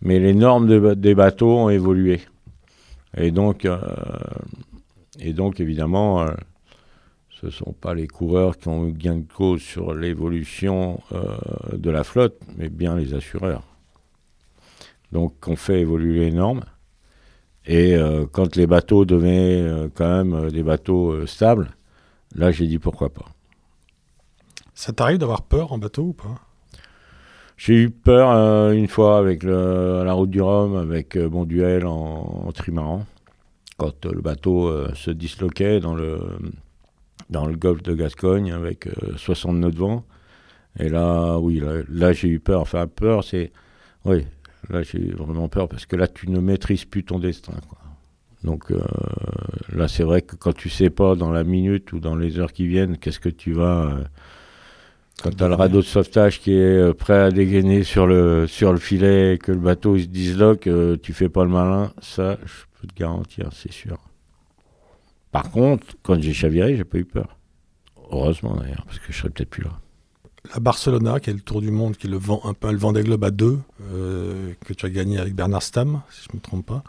mais 0.00 0.18
les 0.18 0.34
normes 0.34 0.94
des 0.94 1.14
bateaux 1.14 1.56
ont 1.58 1.70
évolué. 1.70 2.20
Et 3.16 3.30
donc 3.30 3.66
et 5.20 5.32
donc 5.32 5.60
évidemment 5.60 6.26
ce 7.40 7.46
ne 7.46 7.50
sont 7.50 7.72
pas 7.72 7.92
les 7.92 8.08
coureurs 8.08 8.56
qui 8.56 8.68
ont 8.68 8.86
eu 8.86 8.92
gain 8.92 9.16
de 9.16 9.30
cause 9.30 9.60
sur 9.60 9.94
l'évolution 9.94 11.00
euh, 11.12 11.36
de 11.72 11.90
la 11.90 12.02
flotte, 12.02 12.40
mais 12.56 12.70
bien 12.70 12.96
les 12.96 13.12
assureurs. 13.12 13.62
Donc 15.12 15.34
on 15.46 15.54
fait 15.54 15.80
évoluer 15.80 16.30
les 16.30 16.32
normes. 16.32 16.64
Et 17.66 17.94
euh, 17.94 18.24
quand 18.30 18.56
les 18.56 18.66
bateaux 18.66 19.04
devenaient 19.04 19.60
euh, 19.60 19.88
quand 19.94 20.24
même 20.24 20.50
des 20.50 20.62
bateaux 20.62 21.26
stables, 21.26 21.72
là 22.34 22.52
j'ai 22.52 22.66
dit 22.66 22.78
pourquoi 22.78 23.10
pas. 23.10 23.26
Ça 24.72 24.94
t'arrive 24.94 25.18
d'avoir 25.18 25.42
peur 25.42 25.72
en 25.72 25.78
bateau 25.78 26.04
ou 26.04 26.12
pas? 26.14 26.40
J'ai 27.58 27.74
eu 27.74 27.90
peur 27.90 28.30
une 28.72 28.88
fois 28.88 29.18
avec 29.18 29.42
la 29.42 30.12
route 30.12 30.28
du 30.28 30.42
Rhum, 30.42 30.76
avec 30.76 31.16
mon 31.16 31.46
duel 31.46 31.86
en, 31.86 32.44
en 32.46 32.52
trimaran, 32.52 33.06
quand 33.78 34.04
le 34.04 34.20
bateau 34.20 34.92
se 34.94 35.10
disloquait 35.10 35.80
dans 35.80 35.94
le 35.94 36.20
dans 37.30 37.46
le 37.46 37.56
golfe 37.56 37.82
de 37.82 37.94
Gascogne 37.94 38.52
avec 38.52 38.88
60 39.16 39.56
nœuds 39.56 39.70
de 39.70 39.78
vent. 39.78 40.04
Et 40.78 40.88
là, 40.88 41.38
oui, 41.38 41.62
là, 41.88 42.12
j'ai 42.12 42.28
eu 42.28 42.40
peur. 42.40 42.60
Enfin, 42.60 42.86
peur, 42.86 43.24
c'est. 43.24 43.52
Oui, 44.04 44.24
là, 44.68 44.82
j'ai 44.82 45.10
vraiment 45.12 45.48
peur 45.48 45.68
parce 45.68 45.86
que 45.86 45.96
là, 45.96 46.06
tu 46.06 46.30
ne 46.30 46.38
maîtrises 46.38 46.84
plus 46.84 47.04
ton 47.04 47.18
destin. 47.18 47.54
Donc 48.44 48.70
euh, 48.70 48.80
là, 49.74 49.88
c'est 49.88 50.04
vrai 50.04 50.22
que 50.22 50.36
quand 50.36 50.54
tu 50.54 50.70
sais 50.70 50.88
pas 50.90 51.16
dans 51.16 51.30
la 51.30 51.44
minute 51.44 51.92
ou 51.92 51.98
dans 51.98 52.14
les 52.14 52.38
heures 52.38 52.52
qui 52.52 52.66
viennent, 52.66 52.96
qu'est-ce 52.96 53.20
que 53.20 53.28
tu 53.28 53.52
vas. 53.52 53.86
Euh, 53.86 54.04
quand 55.22 55.34
tu 55.34 55.42
as 55.42 55.48
le 55.48 55.54
radeau 55.54 55.78
de 55.78 55.86
sauvetage 55.86 56.40
qui 56.40 56.52
est 56.52 56.78
euh, 56.78 56.92
prêt 56.92 57.18
à 57.18 57.30
dégainer 57.30 57.82
sur 57.82 58.06
le, 58.06 58.46
sur 58.46 58.72
le 58.72 58.78
filet 58.78 59.34
et 59.34 59.38
que 59.38 59.50
le 59.50 59.58
bateau 59.58 59.96
il 59.96 60.02
se 60.02 60.08
disloque, 60.08 60.68
tu 61.02 61.12
fais 61.12 61.30
pas 61.30 61.44
le 61.44 61.50
malin, 61.50 61.90
ça, 62.00 62.38
je 62.44 62.80
peux 62.80 62.86
te 62.86 62.94
garantir, 62.94 63.48
c'est 63.52 63.72
sûr. 63.72 63.98
Par 65.36 65.50
contre, 65.50 65.86
quand 66.02 66.18
j'ai 66.18 66.32
chaviré, 66.32 66.78
j'ai 66.78 66.84
pas 66.84 66.96
eu 66.96 67.04
peur. 67.04 67.36
Heureusement 68.10 68.56
d'ailleurs, 68.56 68.84
parce 68.86 68.98
que 68.98 69.12
je 69.12 69.18
serais 69.18 69.28
peut-être 69.28 69.50
plus 69.50 69.64
là. 69.64 69.72
La 70.54 70.60
Barcelona, 70.60 71.20
qui 71.20 71.28
est 71.28 71.34
le 71.34 71.40
tour 71.40 71.60
du 71.60 71.70
monde, 71.70 71.94
qui 71.98 72.06
est 72.06 72.10
le 72.10 72.16
vent, 72.16 72.40
un 72.44 72.54
peu 72.54 72.72
le 72.72 72.78
Vendée 72.78 73.02
Globe 73.02 73.22
à 73.22 73.30
deux, 73.30 73.58
euh, 73.92 74.54
que 74.64 74.72
tu 74.72 74.86
as 74.86 74.88
gagné 74.88 75.18
avec 75.18 75.34
Bernard 75.34 75.62
Stam, 75.62 76.00
si 76.10 76.22
je 76.22 76.28
ne 76.32 76.38
me 76.38 76.40
trompe 76.40 76.64
pas. 76.64 76.82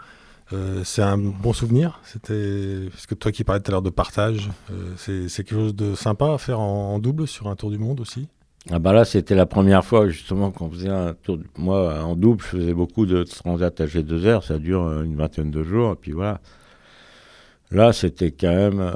Euh, 0.53 0.86
c'est 0.86 1.01
un 1.01 1.17
bon 1.17 1.51
souvenir. 1.51 1.99
C'était 2.05 2.88
parce 2.89 3.05
que 3.05 3.15
toi 3.15 3.33
qui 3.33 3.43
parlais 3.43 3.62
tout 3.62 3.69
à 3.69 3.73
l'heure 3.73 3.81
de 3.81 3.89
partage, 3.89 4.49
euh, 4.71 4.93
c'est 4.95 5.43
quelque 5.43 5.55
chose 5.55 5.75
de 5.75 5.93
sympa 5.93 6.31
à 6.33 6.38
faire 6.38 6.62
en, 6.62 6.99
double 6.99 7.27
sur 7.27 7.47
un 7.49 7.57
tour 7.57 7.69
du 7.69 7.77
monde 7.77 7.99
aussi? 7.99 8.29
Ah 8.71 8.79
bah 8.79 8.93
là, 8.93 9.03
c'était 9.03 9.36
la 9.36 9.45
première 9.45 9.83
fois 9.83 10.07
justement 10.07 10.51
qu'on 10.51 10.69
faisait 10.69 10.88
un 10.88 11.15
tour. 11.15 11.39
Moi, 11.57 12.01
en 12.01 12.15
double, 12.15 12.41
je 12.43 12.47
faisais 12.47 12.73
beaucoup 12.73 13.05
de 13.05 13.23
transat 13.23 13.81
à 13.81 13.88
G2R. 13.88 14.45
Ça 14.45 14.57
dure 14.57 15.01
une 15.01 15.17
vingtaine 15.17 15.51
de 15.51 15.63
jours, 15.63 15.91
et 15.91 15.95
puis 15.97 16.13
voilà. 16.13 16.39
Là, 17.71 17.91
c'était 17.91 18.32
quand 18.32 18.56
même, 18.56 18.80
euh, 18.80 18.91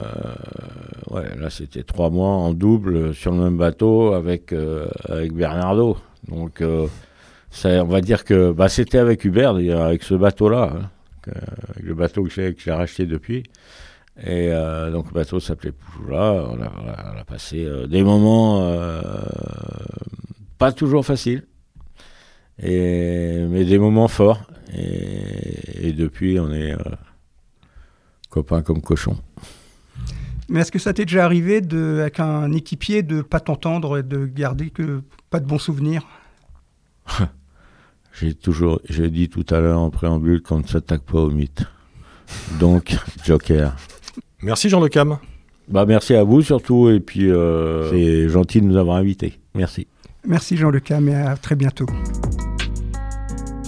ouais, 1.10 1.36
là 1.38 1.49
c'était 1.49 1.84
trois 1.84 2.10
mois 2.10 2.29
en 2.29 2.53
double 2.53 3.13
sur 3.13 3.31
le 3.31 3.38
même 3.38 3.57
bateau 3.57 4.13
avec 4.13 4.53
euh, 4.53 4.88
avec 5.10 5.34
Bernardo. 5.34 5.97
Donc, 6.29 6.62
euh, 6.62 6.88
ça, 7.49 7.84
on 7.84 7.88
va 7.88 7.99
dire 7.99 8.23
que 8.23 8.51
bah, 8.53 8.69
c'était 8.69 8.97
avec 8.97 9.25
Hubert, 9.25 9.55
avec 9.55 10.03
ce 10.03 10.13
bateau-là, 10.13 10.73
hein, 10.73 11.31
avec 11.69 11.84
le 11.84 11.93
bateau 11.93 12.23
que 12.23 12.29
j'ai 12.29 12.71
racheté 12.71 13.05
depuis. 13.05 13.43
Et 14.25 14.51
donc 14.91 15.07
le 15.07 15.13
bateau 15.13 15.39
s'appelait 15.39 15.71
Poujoula. 15.71 16.34
On 16.34 16.60
on 16.60 17.19
a 17.19 17.23
passé 17.25 17.67
des 17.88 18.03
moments 18.03 18.62
pas 20.57 20.71
toujours 20.71 21.05
faciles, 21.05 21.43
mais 22.62 23.65
des 23.65 23.79
moments 23.79 24.10
forts. 24.10 24.43
Et 24.73 25.93
depuis, 25.93 26.39
on 26.39 26.51
est 26.51 26.75
copain 28.32 28.63
comme 28.63 28.82
cochon. 28.82 29.15
Mais 30.50 30.62
est-ce 30.62 30.72
que 30.72 30.80
ça 30.80 30.94
t'est 30.94 31.06
déjà 31.06 31.24
arrivé 31.24 31.62
de, 31.62 32.00
avec 32.02 32.20
un 32.20 32.52
équipier 32.52 33.04
de 33.04 33.22
pas 33.22 33.39
t'entendre 33.39 34.00
et 34.00 34.04
de 34.04 34.26
garder 34.26 34.72
que 34.72 35.04
pas 35.30 35.39
de 35.39 35.46
bons 35.46 35.60
souvenirs? 35.60 36.08
J'ai 38.20 38.34
toujours, 38.34 38.82
j'ai 38.89 39.10
dit 39.10 39.30
tout 39.30 39.46
à 39.50 39.62
l'heure 39.62 39.80
en 39.80 39.89
préambule 39.89 40.41
qu'on 40.41 40.60
ne 40.60 40.67
s'attaque 40.67 41.04
pas 41.04 41.20
au 41.20 41.30
mythe. 41.30 41.63
Donc, 42.60 42.98
Joker. 43.26 43.74
Merci 44.44 44.67
Jean 44.67 44.82
Le 44.82 44.89
Cam. 44.89 45.17
Bah 45.70 45.86
merci 45.86 46.13
à 46.15 46.24
vous 46.26 46.41
surtout 46.41 46.89
et 46.89 47.00
puis 47.00 47.32
euh, 47.32 47.89
c'est 47.89 48.28
gentil 48.28 48.60
de 48.60 48.65
nous 48.65 48.76
avoir 48.76 48.98
invités. 48.98 49.39
Merci. 49.56 49.88
Merci 50.28 50.58
Jean 50.58 50.72
Le 50.72 50.82
Cam 50.82 51.08
et 51.08 51.15
à 51.15 51.38
très 51.38 51.56
bientôt. 51.56 51.86